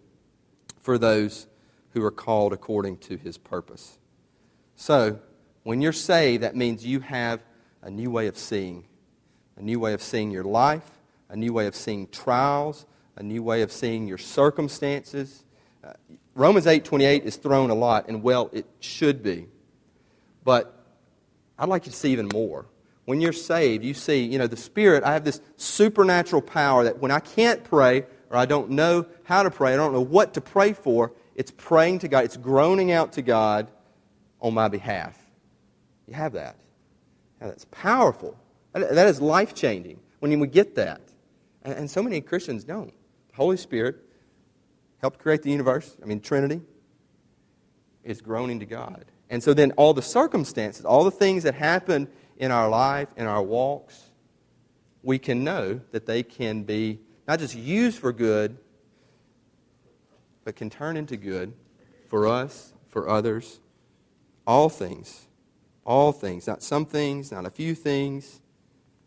for 0.79 0.97
those 0.97 1.47
who 1.91 2.03
are 2.03 2.11
called 2.11 2.53
according 2.53 2.97
to 2.97 3.17
his 3.17 3.37
purpose. 3.37 3.97
So, 4.75 5.19
when 5.63 5.81
you're 5.81 5.93
saved, 5.93 6.43
that 6.43 6.55
means 6.55 6.85
you 6.85 6.99
have 7.01 7.41
a 7.81 7.89
new 7.89 8.09
way 8.11 8.27
of 8.27 8.37
seeing, 8.37 8.85
a 9.57 9.61
new 9.61 9.79
way 9.79 9.93
of 9.93 10.01
seeing 10.01 10.31
your 10.31 10.43
life, 10.43 10.89
a 11.29 11.35
new 11.35 11.53
way 11.53 11.67
of 11.67 11.75
seeing 11.75 12.07
trials, 12.07 12.85
a 13.15 13.23
new 13.23 13.43
way 13.43 13.61
of 13.61 13.71
seeing 13.71 14.07
your 14.07 14.17
circumstances. 14.17 15.43
Uh, 15.83 15.93
Romans 16.35 16.65
8:28 16.65 17.23
is 17.23 17.35
thrown 17.35 17.69
a 17.69 17.75
lot, 17.75 18.07
and 18.07 18.23
well, 18.23 18.49
it 18.51 18.65
should 18.79 19.23
be. 19.23 19.47
But 20.43 20.73
I'd 21.57 21.69
like 21.69 21.85
you 21.85 21.91
to 21.91 21.97
see 21.97 22.11
even 22.11 22.29
more. 22.33 22.65
When 23.05 23.21
you're 23.21 23.33
saved, 23.33 23.83
you 23.83 23.93
see, 23.93 24.23
you 24.23 24.37
know, 24.37 24.47
the 24.47 24.57
Spirit, 24.57 25.03
I 25.03 25.13
have 25.13 25.25
this 25.25 25.41
supernatural 25.57 26.41
power 26.41 26.85
that 26.85 26.99
when 26.99 27.11
I 27.11 27.19
can't 27.19 27.63
pray, 27.63 28.05
or 28.29 28.37
I 28.37 28.45
don't 28.45 28.71
know 28.71 29.05
how 29.23 29.43
to 29.43 29.51
pray, 29.51 29.73
I 29.73 29.75
don't 29.75 29.93
know 29.93 30.01
what 30.01 30.33
to 30.35 30.41
pray 30.41 30.73
for, 30.73 31.11
it's 31.35 31.51
praying 31.51 31.99
to 31.99 32.07
God. 32.07 32.25
It's 32.25 32.37
groaning 32.37 32.91
out 32.91 33.13
to 33.13 33.21
God 33.21 33.67
on 34.43 34.53
my 34.53 34.67
behalf. 34.67 35.17
You 36.07 36.13
have 36.13 36.33
that. 36.33 36.57
Now, 37.41 37.47
that's 37.47 37.65
powerful. 37.71 38.37
That 38.73 39.07
is 39.07 39.19
life 39.19 39.55
changing 39.55 39.99
when 40.19 40.39
we 40.39 40.47
get 40.47 40.75
that. 40.75 41.01
And 41.63 41.89
so 41.89 42.03
many 42.03 42.21
Christians 42.21 42.63
don't. 42.63 42.93
The 43.29 43.35
Holy 43.35 43.57
Spirit 43.57 43.97
helped 44.99 45.19
create 45.19 45.41
the 45.41 45.49
universe, 45.49 45.97
I 46.03 46.05
mean, 46.05 46.19
Trinity, 46.19 46.61
is 48.03 48.21
groaning 48.21 48.59
to 48.59 48.65
God. 48.65 49.05
And 49.29 49.41
so 49.41 49.53
then 49.53 49.71
all 49.71 49.93
the 49.93 50.01
circumstances, 50.01 50.85
all 50.85 51.03
the 51.03 51.11
things 51.11 51.43
that 51.43 51.55
happen 51.55 52.07
in 52.37 52.51
our 52.51 52.69
life, 52.69 53.07
in 53.15 53.25
our 53.25 53.41
walks, 53.41 54.11
we 55.01 55.17
can 55.19 55.43
know 55.43 55.79
that 55.91 56.05
they 56.05 56.21
can 56.21 56.63
be 56.63 56.99
not 57.27 57.39
just 57.39 57.55
used 57.55 57.99
for 57.99 58.11
good, 58.11 58.57
but 60.43 60.55
can 60.55 60.69
turn 60.69 60.97
into 60.97 61.15
good 61.15 61.53
for 62.07 62.27
us, 62.27 62.73
for 62.89 63.09
others, 63.09 63.59
all 64.45 64.69
things. 64.69 65.27
All 65.85 66.11
things. 66.11 66.47
Not 66.47 66.63
some 66.63 66.85
things, 66.85 67.31
not 67.31 67.45
a 67.45 67.49
few 67.49 67.75
things. 67.75 68.41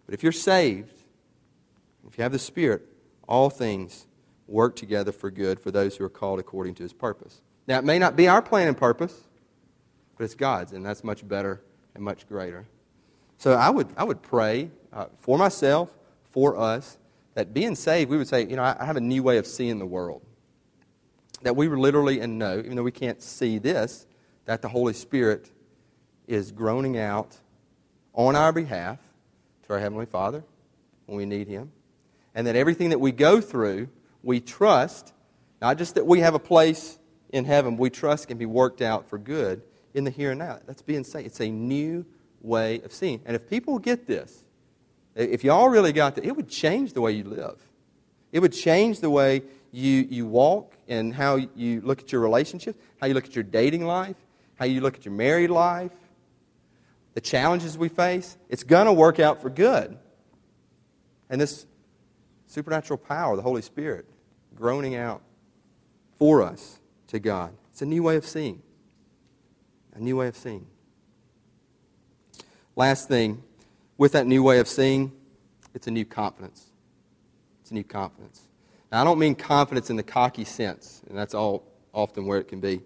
But 0.04 0.14
if 0.14 0.22
you're 0.22 0.32
saved, 0.32 0.92
if 2.06 2.16
you 2.16 2.22
have 2.22 2.32
the 2.32 2.38
Spirit, 2.38 2.82
all 3.28 3.50
things 3.50 4.06
work 4.46 4.76
together 4.76 5.12
for 5.12 5.30
good 5.30 5.58
for 5.58 5.70
those 5.70 5.96
who 5.96 6.04
are 6.04 6.08
called 6.08 6.38
according 6.38 6.74
to 6.76 6.82
his 6.82 6.92
purpose. 6.92 7.40
Now, 7.66 7.78
it 7.78 7.84
may 7.84 7.98
not 7.98 8.14
be 8.14 8.28
our 8.28 8.40
plan 8.40 8.68
and 8.68 8.76
purpose, 8.76 9.24
but 10.16 10.24
it's 10.24 10.34
God's, 10.34 10.72
and 10.72 10.86
that's 10.86 11.02
much 11.02 11.26
better 11.26 11.62
and 11.94 12.04
much 12.04 12.28
greater. 12.28 12.66
So 13.38 13.52
I 13.52 13.70
would, 13.70 13.88
I 13.96 14.04
would 14.04 14.22
pray 14.22 14.70
uh, 14.92 15.06
for 15.18 15.36
myself, 15.36 15.90
for 16.24 16.56
us, 16.56 16.98
that 17.34 17.52
being 17.52 17.74
saved, 17.74 18.10
we 18.10 18.16
would 18.16 18.28
say, 18.28 18.46
you 18.46 18.56
know, 18.56 18.62
I 18.62 18.84
have 18.84 18.96
a 18.96 19.00
new 19.00 19.22
way 19.22 19.38
of 19.38 19.46
seeing 19.46 19.78
the 19.78 19.86
world. 19.86 20.22
That 21.42 21.54
we 21.54 21.68
literally 21.68 22.20
and 22.20 22.38
know, 22.38 22.58
even 22.58 22.76
though 22.76 22.82
we 22.82 22.92
can't 22.92 23.20
see 23.20 23.58
this, 23.58 24.06
that 24.46 24.62
the 24.62 24.68
Holy 24.68 24.94
Spirit 24.94 25.50
is 26.26 26.50
groaning 26.50 26.98
out 26.98 27.36
on 28.14 28.34
our 28.34 28.52
behalf 28.52 28.98
to 29.66 29.74
our 29.74 29.78
Heavenly 29.78 30.06
Father 30.06 30.42
when 31.04 31.18
we 31.18 31.26
need 31.26 31.48
Him. 31.48 31.70
And 32.34 32.46
that 32.46 32.56
everything 32.56 32.90
that 32.90 32.98
we 32.98 33.12
go 33.12 33.40
through, 33.40 33.88
we 34.22 34.40
trust, 34.40 35.12
not 35.60 35.78
just 35.78 35.94
that 35.94 36.06
we 36.06 36.20
have 36.20 36.34
a 36.34 36.38
place 36.38 36.98
in 37.30 37.44
heaven, 37.44 37.76
we 37.76 37.90
trust 37.90 38.28
can 38.28 38.38
be 38.38 38.46
worked 38.46 38.82
out 38.82 39.08
for 39.08 39.18
good 39.18 39.62
in 39.94 40.04
the 40.04 40.10
here 40.10 40.30
and 40.30 40.38
now. 40.38 40.58
That's 40.66 40.82
being 40.82 41.04
saved. 41.04 41.26
It's 41.26 41.40
a 41.40 41.48
new 41.48 42.04
way 42.40 42.80
of 42.82 42.92
seeing. 42.92 43.20
And 43.24 43.34
if 43.34 43.48
people 43.48 43.78
get 43.78 44.06
this, 44.06 44.44
if 45.14 45.44
y'all 45.44 45.68
really 45.68 45.92
got 45.92 46.14
that, 46.16 46.24
it 46.24 46.36
would 46.36 46.48
change 46.48 46.92
the 46.92 47.00
way 47.00 47.12
you 47.12 47.24
live. 47.24 47.60
It 48.32 48.40
would 48.40 48.52
change 48.52 49.00
the 49.00 49.10
way 49.10 49.42
you, 49.72 50.06
you 50.10 50.26
walk 50.26 50.74
and 50.88 51.14
how 51.14 51.36
you 51.36 51.80
look 51.80 52.00
at 52.00 52.12
your 52.12 52.20
relationships, 52.20 52.78
how 53.00 53.06
you 53.06 53.14
look 53.14 53.24
at 53.24 53.34
your 53.34 53.44
dating 53.44 53.86
life, 53.86 54.16
how 54.56 54.64
you 54.64 54.80
look 54.80 54.96
at 54.96 55.04
your 55.04 55.14
married 55.14 55.50
life, 55.50 55.92
the 57.14 57.20
challenges 57.20 57.78
we 57.78 57.88
face. 57.88 58.36
It's 58.48 58.64
going 58.64 58.86
to 58.86 58.92
work 58.92 59.20
out 59.20 59.40
for 59.40 59.48
good. 59.48 59.96
And 61.30 61.40
this 61.40 61.66
supernatural 62.46 62.98
power, 62.98 63.36
the 63.36 63.42
Holy 63.42 63.62
Spirit, 63.62 64.06
groaning 64.54 64.94
out 64.94 65.22
for 66.18 66.42
us 66.42 66.78
to 67.08 67.18
God. 67.18 67.52
It's 67.70 67.82
a 67.82 67.86
new 67.86 68.02
way 68.02 68.16
of 68.16 68.26
seeing. 68.26 68.62
A 69.94 70.00
new 70.00 70.16
way 70.16 70.28
of 70.28 70.36
seeing. 70.36 70.66
Last 72.74 73.08
thing, 73.08 73.42
with 73.96 74.12
that 74.12 74.26
new 74.26 74.42
way 74.42 74.58
of 74.58 74.68
seeing, 74.68 75.12
it's 75.74 75.86
a 75.86 75.90
new 75.90 76.04
confidence. 76.04 76.66
It's 77.62 77.70
a 77.70 77.74
new 77.74 77.84
confidence. 77.84 78.42
Now, 78.92 79.00
I 79.00 79.04
don't 79.04 79.18
mean 79.18 79.34
confidence 79.34 79.90
in 79.90 79.96
the 79.96 80.02
cocky 80.02 80.44
sense, 80.44 81.02
and 81.08 81.16
that's 81.16 81.34
all 81.34 81.64
often 81.92 82.26
where 82.26 82.38
it 82.38 82.48
can 82.48 82.60
be, 82.60 82.82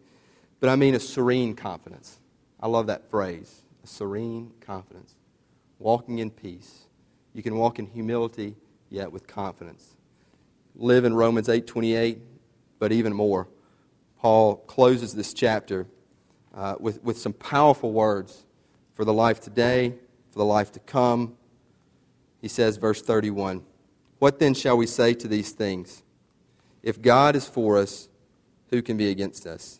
but 0.61 0.69
I 0.69 0.77
mean 0.77 0.95
a 0.95 1.01
serene 1.01 1.55
confidence. 1.55 2.21
I 2.61 2.69
love 2.69 2.87
that 2.87 3.11
phrase 3.11 3.63
a 3.83 3.87
serene 3.87 4.53
confidence. 4.61 5.15
Walking 5.79 6.19
in 6.19 6.31
peace. 6.31 6.87
You 7.33 7.43
can 7.43 7.57
walk 7.57 7.79
in 7.79 7.87
humility, 7.87 8.57
yet 8.91 9.11
with 9.11 9.27
confidence. 9.27 9.97
Live 10.75 11.05
in 11.05 11.15
Romans 11.15 11.49
8 11.49 11.67
28, 11.67 12.19
but 12.79 12.93
even 12.93 13.15
more. 13.15 13.49
Paul 14.19 14.57
closes 14.57 15.15
this 15.15 15.33
chapter 15.33 15.87
uh, 16.55 16.75
with, 16.79 17.03
with 17.03 17.17
some 17.19 17.33
powerful 17.33 17.93
words 17.93 18.45
for 18.93 19.05
the 19.05 19.13
life 19.13 19.41
today, 19.41 19.95
for 20.31 20.39
the 20.39 20.45
life 20.45 20.73
to 20.73 20.81
come. 20.81 21.37
He 22.43 22.49
says, 22.49 22.77
verse 22.77 23.01
31 23.01 23.63
What 24.19 24.39
then 24.39 24.55
shall 24.55 24.77
we 24.77 24.87
say 24.87 25.15
to 25.15 25.29
these 25.29 25.53
things? 25.53 26.03
If 26.83 27.01
God 27.01 27.37
is 27.37 27.47
for 27.47 27.79
us, 27.79 28.09
who 28.69 28.83
can 28.83 28.97
be 28.97 29.11
against 29.11 29.47
us? 29.47 29.80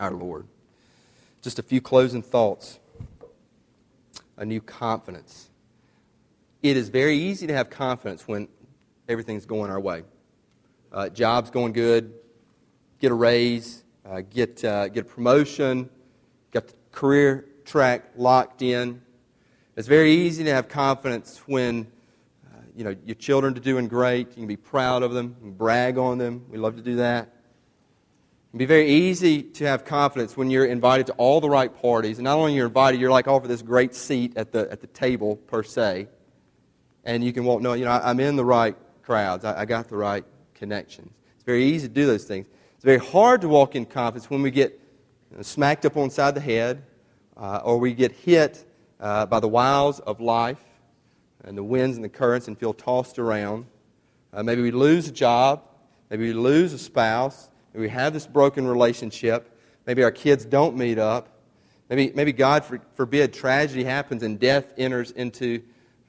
our 0.00 0.10
Lord. 0.10 0.48
Just 1.42 1.58
a 1.58 1.62
few 1.62 1.80
closing 1.80 2.22
thoughts 2.22 2.78
a 4.36 4.44
new 4.44 4.60
confidence. 4.60 5.50
It 6.62 6.78
is 6.78 6.88
very 6.88 7.16
easy 7.16 7.46
to 7.46 7.52
have 7.52 7.68
confidence 7.68 8.26
when 8.26 8.48
everything's 9.06 9.44
going 9.44 9.70
our 9.70 9.78
way. 9.78 10.02
Uh, 10.90 11.10
job's 11.10 11.50
going 11.50 11.74
good, 11.74 12.14
get 13.00 13.12
a 13.12 13.14
raise, 13.14 13.84
uh, 14.08 14.22
get, 14.30 14.64
uh, 14.64 14.88
get 14.88 15.04
a 15.04 15.08
promotion, 15.08 15.90
got 16.52 16.66
the 16.68 16.74
career 16.90 17.44
track 17.66 18.04
locked 18.16 18.62
in. 18.62 19.02
It's 19.76 19.86
very 19.86 20.12
easy 20.12 20.42
to 20.44 20.54
have 20.54 20.68
confidence 20.68 21.42
when 21.46 21.86
uh, 22.46 22.60
you 22.74 22.84
know 22.84 22.96
your 23.04 23.14
children 23.16 23.54
are 23.56 23.60
doing 23.60 23.88
great. 23.88 24.28
You 24.28 24.34
can 24.34 24.46
be 24.46 24.56
proud 24.56 25.02
of 25.02 25.12
them, 25.12 25.36
brag 25.40 25.98
on 25.98 26.18
them. 26.18 26.46
We 26.50 26.58
love 26.58 26.76
to 26.76 26.82
do 26.82 26.96
that. 26.96 27.28
It'd 28.50 28.58
be 28.58 28.66
very 28.66 28.88
easy 28.88 29.44
to 29.44 29.64
have 29.66 29.84
confidence 29.84 30.36
when 30.36 30.50
you're 30.50 30.64
invited 30.64 31.06
to 31.06 31.12
all 31.12 31.40
the 31.40 31.48
right 31.48 31.72
parties. 31.80 32.18
And 32.18 32.24
not 32.24 32.36
only 32.36 32.54
you're 32.54 32.66
invited, 32.66 33.00
you're 33.00 33.10
like 33.10 33.28
offered 33.28 33.46
this 33.46 33.62
great 33.62 33.94
seat 33.94 34.36
at 34.36 34.50
the, 34.50 34.68
at 34.72 34.80
the 34.80 34.88
table, 34.88 35.36
per 35.36 35.62
se. 35.62 36.08
And 37.04 37.22
you 37.22 37.32
can 37.32 37.44
walk, 37.44 37.62
no, 37.62 37.74
you 37.74 37.84
know, 37.84 37.92
I'm 37.92 38.18
in 38.18 38.34
the 38.34 38.44
right 38.44 38.76
crowds. 39.02 39.44
I, 39.44 39.60
I 39.60 39.64
got 39.66 39.88
the 39.88 39.96
right 39.96 40.24
connections. 40.54 41.12
It's 41.36 41.44
very 41.44 41.64
easy 41.64 41.86
to 41.86 41.94
do 41.94 42.06
those 42.06 42.24
things. 42.24 42.46
It's 42.74 42.84
very 42.84 42.98
hard 42.98 43.42
to 43.42 43.48
walk 43.48 43.76
in 43.76 43.86
confidence 43.86 44.28
when 44.28 44.42
we 44.42 44.50
get 44.50 44.80
you 45.30 45.36
know, 45.36 45.42
smacked 45.42 45.86
up 45.86 45.96
on 45.96 46.10
side 46.10 46.30
of 46.30 46.34
the 46.34 46.40
head 46.40 46.82
uh, 47.36 47.60
or 47.62 47.78
we 47.78 47.92
get 47.94 48.10
hit 48.10 48.64
uh, 48.98 49.26
by 49.26 49.38
the 49.38 49.48
wiles 49.48 50.00
of 50.00 50.20
life 50.20 50.64
and 51.44 51.56
the 51.56 51.62
winds 51.62 51.96
and 51.96 52.04
the 52.04 52.08
currents 52.08 52.48
and 52.48 52.58
feel 52.58 52.74
tossed 52.74 53.20
around. 53.20 53.66
Uh, 54.32 54.42
maybe 54.42 54.60
we 54.60 54.72
lose 54.72 55.06
a 55.06 55.12
job. 55.12 55.62
Maybe 56.10 56.26
we 56.26 56.32
lose 56.32 56.72
a 56.72 56.78
spouse. 56.78 57.49
We 57.72 57.88
have 57.88 58.12
this 58.12 58.26
broken 58.26 58.66
relationship. 58.66 59.56
Maybe 59.86 60.02
our 60.02 60.10
kids 60.10 60.44
don't 60.44 60.76
meet 60.76 60.98
up. 60.98 61.28
Maybe, 61.88 62.12
maybe 62.14 62.32
God 62.32 62.64
forbid, 62.94 63.32
tragedy 63.32 63.84
happens 63.84 64.22
and 64.22 64.38
death 64.38 64.72
enters 64.78 65.10
into 65.10 65.62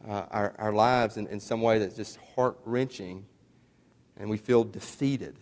uh, 0.07 0.25
our, 0.29 0.53
our 0.57 0.73
lives 0.73 1.17
in, 1.17 1.27
in 1.27 1.39
some 1.39 1.61
way 1.61 1.79
that's 1.79 1.95
just 1.95 2.17
heart 2.35 2.57
wrenching, 2.65 3.25
and 4.17 4.29
we 4.29 4.37
feel 4.37 4.63
defeated. 4.63 5.35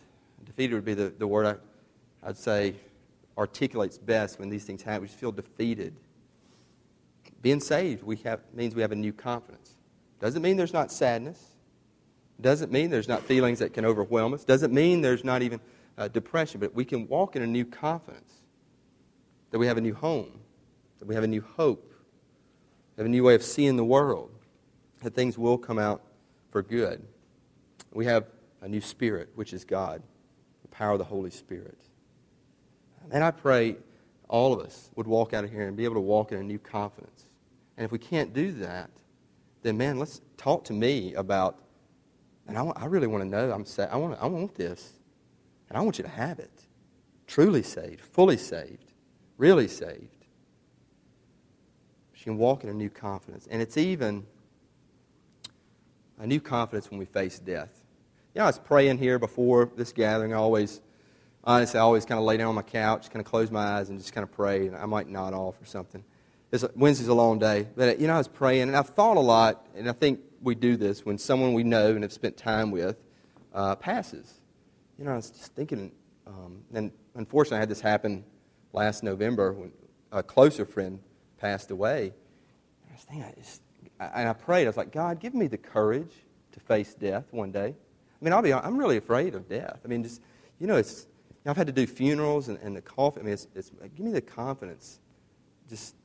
Defeated 0.46 0.76
would 0.76 0.86
be 0.86 0.94
the, 0.94 1.10
the 1.10 1.28
word 1.28 1.46
I, 1.46 2.28
I'd 2.28 2.38
say 2.38 2.76
articulates 3.38 3.98
best 3.98 4.40
when 4.40 4.50
these 4.50 4.64
things 4.64 4.82
happen. 4.82 5.02
We 5.02 5.08
just 5.08 5.20
feel 5.20 5.32
defeated. 5.32 5.94
Being 7.42 7.60
saved 7.60 8.04
we 8.04 8.18
have, 8.18 8.42
means 8.54 8.76
we 8.76 8.82
have 8.82 8.92
a 8.92 8.98
new 8.98 9.14
confidence. 9.14 9.76
Doesn't 10.20 10.42
mean 10.42 10.58
there's 10.58 10.74
not 10.74 10.92
sadness. 10.92 11.42
Doesn't 12.42 12.72
mean 12.72 12.90
there's 12.90 13.08
not 13.08 13.24
feelings 13.24 13.60
that 13.60 13.74
can 13.74 13.86
overwhelm 13.86 14.34
us. 14.34 14.46
Doesn't 14.46 14.74
mean 14.74 15.02
there's 15.02 15.24
not 15.24 15.42
even 15.42 15.60
uh, 16.00 16.08
depression, 16.08 16.60
but 16.60 16.74
we 16.74 16.86
can 16.86 17.08
walk 17.08 17.36
in 17.36 17.42
a 17.42 17.48
new 17.48 17.66
confidence 17.66 18.34
that 19.52 19.60
we 19.60 19.68
have 19.68 19.78
a 19.78 19.82
new 19.82 19.94
home, 19.94 20.40
that 20.98 21.08
we 21.08 21.14
have 21.14 21.24
a 21.24 21.28
new 21.28 21.42
hope, 21.42 21.94
have 22.98 23.06
a 23.06 23.10
new 23.10 23.24
way 23.24 23.36
of 23.36 23.44
seeing 23.44 23.76
the 23.76 23.84
world, 23.84 24.32
that 25.02 25.14
things 25.14 25.38
will 25.38 25.58
come 25.58 25.78
out 25.78 26.02
for 26.52 26.62
good. 26.62 27.06
We 27.94 28.06
have 28.06 28.26
a 28.62 28.68
new 28.68 28.82
spirit, 28.82 29.30
which 29.36 29.54
is 29.54 29.64
God, 29.66 30.02
the 30.62 30.68
power 30.70 30.94
of 30.94 31.00
the 31.00 31.06
Holy 31.06 31.32
Spirit. 31.32 31.78
And 33.12 33.24
I 33.24 33.32
pray 33.32 33.76
all 34.30 34.54
of 34.54 34.60
us 34.60 34.92
would 34.96 35.08
walk 35.08 35.34
out 35.34 35.44
of 35.44 35.52
here 35.52 35.68
and 35.68 35.76
be 35.76 35.84
able 35.84 35.96
to 35.96 36.02
walk 36.02 36.32
in 36.32 36.40
a 36.40 36.44
new 36.44 36.60
confidence. 36.60 37.26
And 37.78 37.86
if 37.86 37.92
we 37.92 37.98
can't 37.98 38.34
do 38.34 38.52
that, 38.54 38.90
then 39.64 39.78
man, 39.78 40.00
let's 40.00 40.22
talk 40.38 40.64
to 40.66 40.74
me 40.74 41.14
about. 41.16 41.60
And 42.48 42.58
I, 42.58 42.64
I 42.76 42.86
really 42.86 43.08
want 43.08 43.24
to 43.24 43.30
know. 43.30 43.52
I'm 43.52 43.66
say, 43.66 43.88
I 43.90 43.96
want. 43.98 44.18
I 44.22 44.28
want 44.28 44.56
this. 44.56 44.99
And 45.70 45.78
I 45.78 45.82
want 45.82 45.98
you 45.98 46.04
to 46.04 46.10
have 46.10 46.40
it. 46.40 46.52
Truly 47.28 47.62
saved, 47.62 48.02
fully 48.02 48.38
saved, 48.38 48.92
really 49.38 49.68
saved. 49.68 50.26
She 52.14 52.24
can 52.24 52.38
walk 52.38 52.64
in 52.64 52.70
a 52.70 52.74
new 52.74 52.90
confidence. 52.90 53.48
And 53.50 53.62
it's 53.62 53.78
even 53.78 54.26
a 56.20 56.28
new 56.28 56.42
confidence 56.42 56.90
when 56.90 57.00
we 57.00 57.06
face 57.06 57.40
death. 57.40 57.84
You 58.34 58.40
know, 58.40 58.46
I 58.46 58.48
was 58.48 58.60
praying 58.60 58.98
here 58.98 59.20
before 59.20 59.72
this 59.76 59.94
gathering. 59.94 60.34
I 60.34 60.38
always, 60.38 60.82
honestly, 61.44 61.80
I 61.80 61.84
always 61.84 62.04
kind 62.04 62.20
of 62.20 62.26
lay 62.26 62.38
down 62.38 62.48
on 62.48 62.56
my 62.56 62.62
couch, 62.62 63.10
kind 63.10 63.24
of 63.24 63.30
close 63.30 63.52
my 63.52 63.78
eyes, 63.78 63.90
and 63.90 64.00
just 64.00 64.12
kind 64.12 64.24
of 64.24 64.32
pray. 64.32 64.68
And 64.68 64.76
I 64.76 64.86
might 64.86 65.08
nod 65.08 65.34
off 65.34 65.62
or 65.62 65.66
something. 65.66 66.04
It's, 66.52 66.66
Wednesday's 66.76 67.08
a 67.08 67.14
long 67.14 67.38
day. 67.38 67.68
But, 67.76 68.00
you 68.00 68.08
know, 68.08 68.16
I 68.16 68.18
was 68.18 68.28
praying, 68.28 68.64
and 68.64 68.76
I've 68.76 68.90
thought 68.90 69.18
a 69.18 69.22
lot, 69.22 69.68
and 69.76 69.88
I 69.88 69.94
think 69.94 70.20
we 70.42 70.56
do 70.56 70.78
this 70.78 71.06
when 71.06 71.18
someone 71.18 71.54
we 71.54 71.64
know 71.64 71.92
and 71.92 72.04
have 72.04 72.14
spent 72.14 72.38
time 72.38 72.72
with 72.72 72.98
uh, 73.54 73.76
passes. 73.76 74.39
You 75.00 75.06
know, 75.06 75.14
I 75.14 75.16
was 75.16 75.30
just 75.32 75.56
thinking, 75.56 75.94
um, 76.28 76.62
and 76.74 76.92
unfortunately, 77.16 77.58
I 77.58 77.60
had 77.62 77.70
this 77.70 77.80
happen 77.80 78.22
last 78.74 79.02
November 79.02 79.54
when 79.54 79.72
a 80.12 80.22
closer 80.22 80.66
friend 80.66 81.00
passed 81.38 81.72
away. 81.72 82.12
I 82.90 82.94
was 82.94 83.04
thinking, 83.04 83.24
I 83.24 83.34
just, 83.40 83.62
and 83.98 84.28
I 84.28 84.34
prayed. 84.34 84.66
I 84.66 84.68
was 84.68 84.76
like, 84.76 84.92
God, 84.92 85.22
give 85.22 85.34
me 85.34 85.48
the 85.48 85.58
courage 85.58 86.12
to 86.52 86.60
face 86.60 86.96
death 86.96 87.24
one 87.32 87.50
day. 87.50 87.74
I 87.78 88.26
mean, 88.26 88.34
I'll 88.34 88.42
be, 88.42 88.54
I'm 88.54 88.78
really 88.78 88.98
afraid 88.98 89.36
of 89.36 89.48
death. 89.48 89.80
I 89.86 89.88
mean, 89.88 90.04
just, 90.04 90.22
you 90.60 90.68
know, 90.68 90.76
it's, 90.76 91.08
you 91.30 91.36
know, 91.46 91.52
I've 91.52 91.58
had 91.58 91.68
to 91.68 91.74
do 91.74 91.88
funerals 91.88 92.50
and, 92.50 92.60
and 92.62 92.76
the 92.76 92.82
coffin. 92.82 93.22
I 93.22 93.26
mean, 93.26 93.34
it's, 93.36 93.48
it's, 93.56 93.72
give 93.96 94.06
me 94.06 94.12
the 94.12 94.20
confidence. 94.20 95.00
Just, 95.70 95.96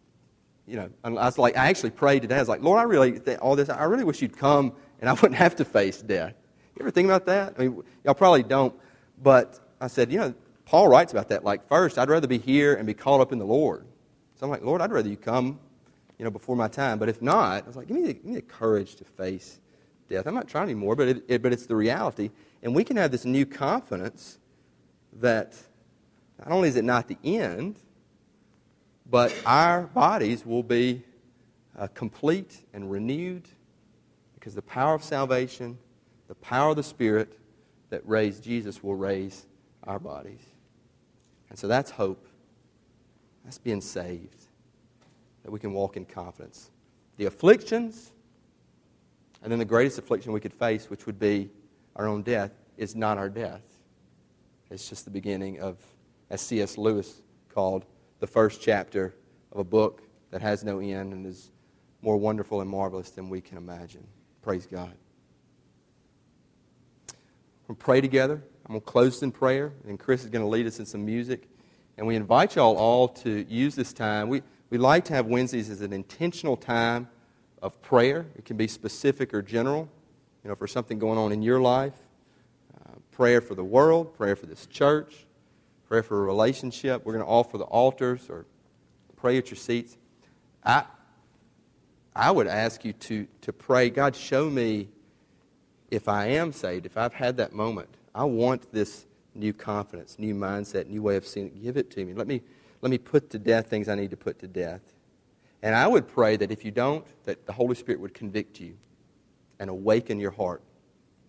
you 0.69 0.77
know, 0.77 0.89
I 1.03 1.11
was 1.11 1.37
like, 1.37 1.57
I 1.57 1.69
actually 1.69 1.91
prayed 1.91 2.23
today. 2.23 2.37
I 2.37 2.39
was 2.39 2.49
like, 2.49 2.63
Lord, 2.63 2.79
I 2.79 2.85
really, 2.85 3.19
all 3.39 3.57
this, 3.57 3.69
I 3.69 3.83
really 3.85 4.05
wish 4.05 4.23
you'd 4.23 4.39
come 4.39 4.73
and 5.01 5.11
I 5.11 5.13
wouldn't 5.21 5.35
have 5.35 5.57
to 5.57 5.65
face 5.65 6.01
death. 6.01 6.35
You 6.77 6.83
ever 6.83 6.91
think 6.91 7.07
about 7.07 7.27
that? 7.27 7.55
I 7.57 7.63
mean, 7.63 7.83
y'all 8.05 8.15
probably 8.15 8.43
don't. 8.43 8.75
But 9.23 9.61
I 9.81 9.87
said, 9.87 10.11
you 10.11 10.19
know, 10.19 10.35
Paul 10.65 10.89
writes 10.89 11.13
about 11.13 11.29
that. 11.29 11.45
Like, 11.45 11.67
first, 11.69 11.99
I'd 11.99 12.09
rather 12.09 12.27
be 12.27 12.39
here 12.39 12.75
and 12.75 12.87
be 12.87 12.95
caught 12.95 13.21
up 13.21 13.33
in 13.33 13.39
the 13.39 13.47
Lord. 13.47 13.87
So 14.37 14.47
I'm 14.47 14.51
like, 14.51 14.63
Lord, 14.63 14.81
I'd 14.81 14.91
rather 14.91 15.09
you 15.09 15.17
come, 15.17 15.61
you 16.19 16.25
know, 16.25 16.31
before 16.31 16.57
my 16.57 16.69
time. 16.69 16.99
But 16.99 17.09
if 17.09 17.23
not, 17.23 17.63
I 17.63 17.67
was 17.67 17.77
like, 17.77 17.87
give 17.87 17.97
me 17.97 18.07
the, 18.07 18.15
give 18.15 18.25
me 18.25 18.35
the 18.35 18.43
courage 18.43 18.97
to 18.97 19.05
face 19.05 19.61
death. 20.09 20.27
I'm 20.27 20.35
not 20.35 20.49
trying 20.49 20.65
anymore, 20.65 20.97
but, 20.97 21.09
it, 21.09 21.25
it, 21.29 21.43
but 21.43 21.53
it's 21.53 21.67
the 21.67 21.77
reality. 21.77 22.31
And 22.63 22.75
we 22.75 22.83
can 22.83 22.97
have 22.97 23.11
this 23.11 23.25
new 23.25 23.47
confidence 23.47 24.39
that 25.21 25.55
not 26.39 26.51
only 26.51 26.69
is 26.69 26.77
it 26.77 26.85
not 26.85 27.09
the 27.09 27.19
end, 27.23 27.79
but 29.09 29.33
our 29.47 29.83
bodies 29.83 30.45
will 30.45 30.63
be 30.63 31.03
uh, 31.79 31.89
complete 31.89 32.65
and 32.73 32.91
renewed 32.91 33.49
because 34.35 34.55
the 34.55 34.63
power 34.63 34.95
of 34.95 35.05
salvation, 35.05 35.79
the 36.35 36.47
power 36.47 36.71
of 36.71 36.77
the 36.77 36.83
Spirit 36.83 37.39
that 37.91 38.07
raised 38.09 38.43
Jesus 38.43 38.83
will 38.83 38.95
raise 38.95 39.47
our 39.85 39.99
bodies. 39.99 40.41
And 41.51 41.59
so 41.59 41.69
that's 41.69 41.91
hope. 41.91 42.27
That's 43.45 43.59
being 43.59 43.81
saved, 43.81 44.47
that 45.43 45.51
we 45.51 45.59
can 45.59 45.73
walk 45.73 45.97
in 45.97 46.07
confidence. 46.07 46.71
The 47.19 47.27
afflictions, 47.27 48.11
and 49.43 49.53
then 49.53 49.59
the 49.59 49.65
greatest 49.67 49.99
affliction 49.99 50.33
we 50.33 50.41
could 50.41 50.55
face, 50.55 50.89
which 50.89 51.05
would 51.07 51.19
be 51.19 51.51
our 51.95 52.09
own 52.09 52.23
death, 52.23 52.53
is 52.79 52.97
not 52.97 53.19
our 53.19 53.29
death. 53.29 53.63
It's 54.71 54.89
just 54.89 55.05
the 55.05 55.11
beginning 55.11 55.61
of, 55.61 55.77
as 56.31 56.41
C.S. 56.41 56.79
Lewis 56.79 57.21
called, 57.53 57.85
the 58.21 58.27
first 58.27 58.63
chapter 58.63 59.15
of 59.53 59.59
a 59.59 59.65
book 59.65 60.03
that 60.31 60.41
has 60.41 60.65
no 60.65 60.81
end 60.81 61.13
and 61.13 61.27
is 61.27 61.51
more 62.01 62.17
wonderful 62.17 62.63
and 62.63 62.69
marvelous 62.69 63.11
than 63.11 63.29
we 63.29 63.41
can 63.41 63.59
imagine. 63.59 64.07
Praise 64.43 64.67
God. 64.67 64.95
We'll 67.67 67.77
pray 67.77 68.03
together. 68.03 68.43
I'm 68.67 68.73
going 68.73 68.81
to 68.81 68.87
close 68.87 69.23
in 69.23 69.33
prayer, 69.33 69.73
and 69.89 69.99
Chris 69.99 70.23
is 70.23 70.31
going 70.31 70.45
to 70.45 70.49
lead 70.49 70.67
us 70.67 70.79
in 70.79 70.87
some 70.87 71.05
music. 71.05 71.49
And 71.97 72.07
we 72.07 72.15
invite 72.15 72.57
y'all 72.57 72.77
all 72.77 73.09
to 73.09 73.47
use 73.49 73.75
this 73.75 73.95
time. 73.95 74.29
We, 74.29 74.43
we 74.69 74.77
like 74.77 75.07
to 75.07 75.15
have 75.15 75.27
Wednesdays 75.27 75.71
as 75.71 75.81
an 75.81 75.93
intentional 75.93 76.59
time 76.59 77.09
of 77.63 77.81
prayer. 77.81 78.27
It 78.37 78.45
can 78.45 78.59
be 78.59 78.67
specific 78.67 79.33
or 79.33 79.41
general, 79.41 79.89
you 80.43 80.51
know, 80.51 80.57
for 80.57 80.67
something 80.67 80.99
going 80.99 81.19
on 81.19 81.33
in 81.33 81.41
your 81.41 81.59
life. 81.59 81.95
Uh, 82.75 82.97
prayer 83.13 83.41
for 83.41 83.55
the 83.55 83.65
world, 83.65 84.15
prayer 84.15 84.37
for 84.37 84.45
this 84.45 84.67
church, 84.67 85.25
prayer 85.89 86.03
for 86.03 86.21
a 86.21 86.27
relationship. 86.27 87.07
We're 87.07 87.15
going 87.15 87.25
to 87.25 87.31
offer 87.31 87.57
the 87.57 87.65
altars 87.65 88.29
or 88.29 88.45
pray 89.17 89.39
at 89.39 89.49
your 89.49 89.57
seats. 89.57 89.97
I, 90.63 90.85
I 92.15 92.31
would 92.31 92.47
ask 92.47 92.85
you 92.85 92.93
to, 92.93 93.27
to 93.41 93.55
pray, 93.55 93.89
God, 93.89 94.15
show 94.15 94.51
me 94.51 94.89
if 95.95 96.09
I 96.09 96.27
am 96.27 96.53
saved, 96.53 96.87
if 96.87 96.97
I've 96.97 97.15
had 97.15 97.37
that 97.37 97.53
moment. 97.53 97.89
I 98.15 98.25
want 98.25 98.73
this 98.73 99.07
new 99.35 99.53
confidence, 99.53 100.19
new 100.19 100.35
mindset, 100.35 100.87
new 100.89 101.03
way 101.03 101.17
of 101.17 101.27
seeing 101.27 101.47
it. 101.47 101.63
Give 101.63 101.77
it 101.77 101.91
to 101.93 102.05
me. 102.05 102.15
Let 102.15 102.27
me, 102.27 102.43
let 102.83 102.91
me 102.91 102.99
put 102.99 103.31
to 103.31 103.39
death 103.39 103.69
things 103.69 103.89
I 103.89 103.95
need 103.95 104.11
to 104.11 104.17
put 104.17 104.39
to 104.41 104.47
death. 104.47 104.81
And 105.63 105.75
I 105.75 105.87
would 105.87 106.07
pray 106.07 106.37
that 106.37 106.51
if 106.51 106.65
you 106.65 106.71
don't, 106.71 107.05
that 107.25 107.47
the 107.47 107.53
Holy 107.53 107.75
Spirit 107.75 108.01
would 108.01 108.15
convict 108.15 108.61
you 108.61 108.77
and 109.59 109.71
awaken 109.71 110.21
your 110.21 110.31
heart, 110.31 110.63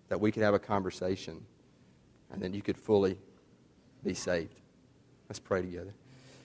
that 0.10 0.20
we 0.20 0.32
could 0.32 0.44
have 0.44 0.54
a 0.54 0.60
conversation, 0.60 1.46
and 2.32 2.42
then 2.42 2.54
you 2.54 2.62
could 2.62 2.78
fully 2.78 3.18
be 4.04 4.14
saved. 4.14 4.56
Let's 5.30 5.40
pray 5.40 5.62
together. 5.62 5.94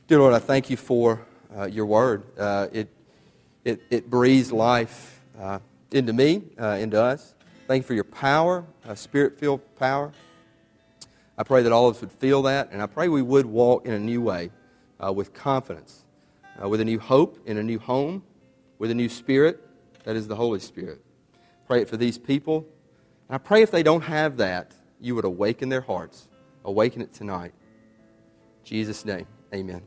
Dear 0.06 0.20
Lord, 0.20 0.34
I 0.34 0.38
thank 0.38 0.70
you 0.70 0.76
for 0.76 1.26
uh, 1.56 1.66
your 1.66 1.86
word. 1.86 2.22
Uh, 2.38 2.68
it, 2.72 2.88
it, 3.64 3.82
it 3.90 4.08
breathes 4.08 4.52
life 4.52 5.20
uh, 5.38 5.58
into 5.90 6.12
me, 6.12 6.42
uh, 6.58 6.78
into 6.80 7.00
us. 7.02 7.34
Thank 7.70 7.84
you 7.84 7.86
for 7.86 7.94
your 7.94 8.02
power, 8.02 8.66
spirit 8.96 9.38
filled 9.38 9.60
power. 9.76 10.10
I 11.38 11.44
pray 11.44 11.62
that 11.62 11.70
all 11.70 11.86
of 11.86 11.94
us 11.94 12.00
would 12.00 12.10
feel 12.10 12.42
that, 12.42 12.72
and 12.72 12.82
I 12.82 12.86
pray 12.86 13.06
we 13.06 13.22
would 13.22 13.46
walk 13.46 13.86
in 13.86 13.92
a 13.92 13.98
new 14.00 14.20
way 14.20 14.50
uh, 14.98 15.12
with 15.12 15.32
confidence, 15.32 16.04
uh, 16.60 16.68
with 16.68 16.80
a 16.80 16.84
new 16.84 16.98
hope 16.98 17.38
in 17.46 17.58
a 17.58 17.62
new 17.62 17.78
home, 17.78 18.24
with 18.80 18.90
a 18.90 18.94
new 18.96 19.08
spirit 19.08 19.60
that 20.02 20.16
is 20.16 20.26
the 20.26 20.34
Holy 20.34 20.58
Spirit. 20.58 21.00
Pray 21.68 21.82
it 21.82 21.88
for 21.88 21.96
these 21.96 22.18
people. 22.18 22.66
And 23.28 23.36
I 23.36 23.38
pray 23.38 23.62
if 23.62 23.70
they 23.70 23.84
don't 23.84 24.02
have 24.02 24.38
that, 24.38 24.72
you 25.00 25.14
would 25.14 25.24
awaken 25.24 25.68
their 25.68 25.82
hearts. 25.82 26.26
Awaken 26.64 27.02
it 27.02 27.12
tonight. 27.12 27.52
In 28.58 28.64
Jesus' 28.64 29.04
name, 29.04 29.28
amen. 29.54 29.82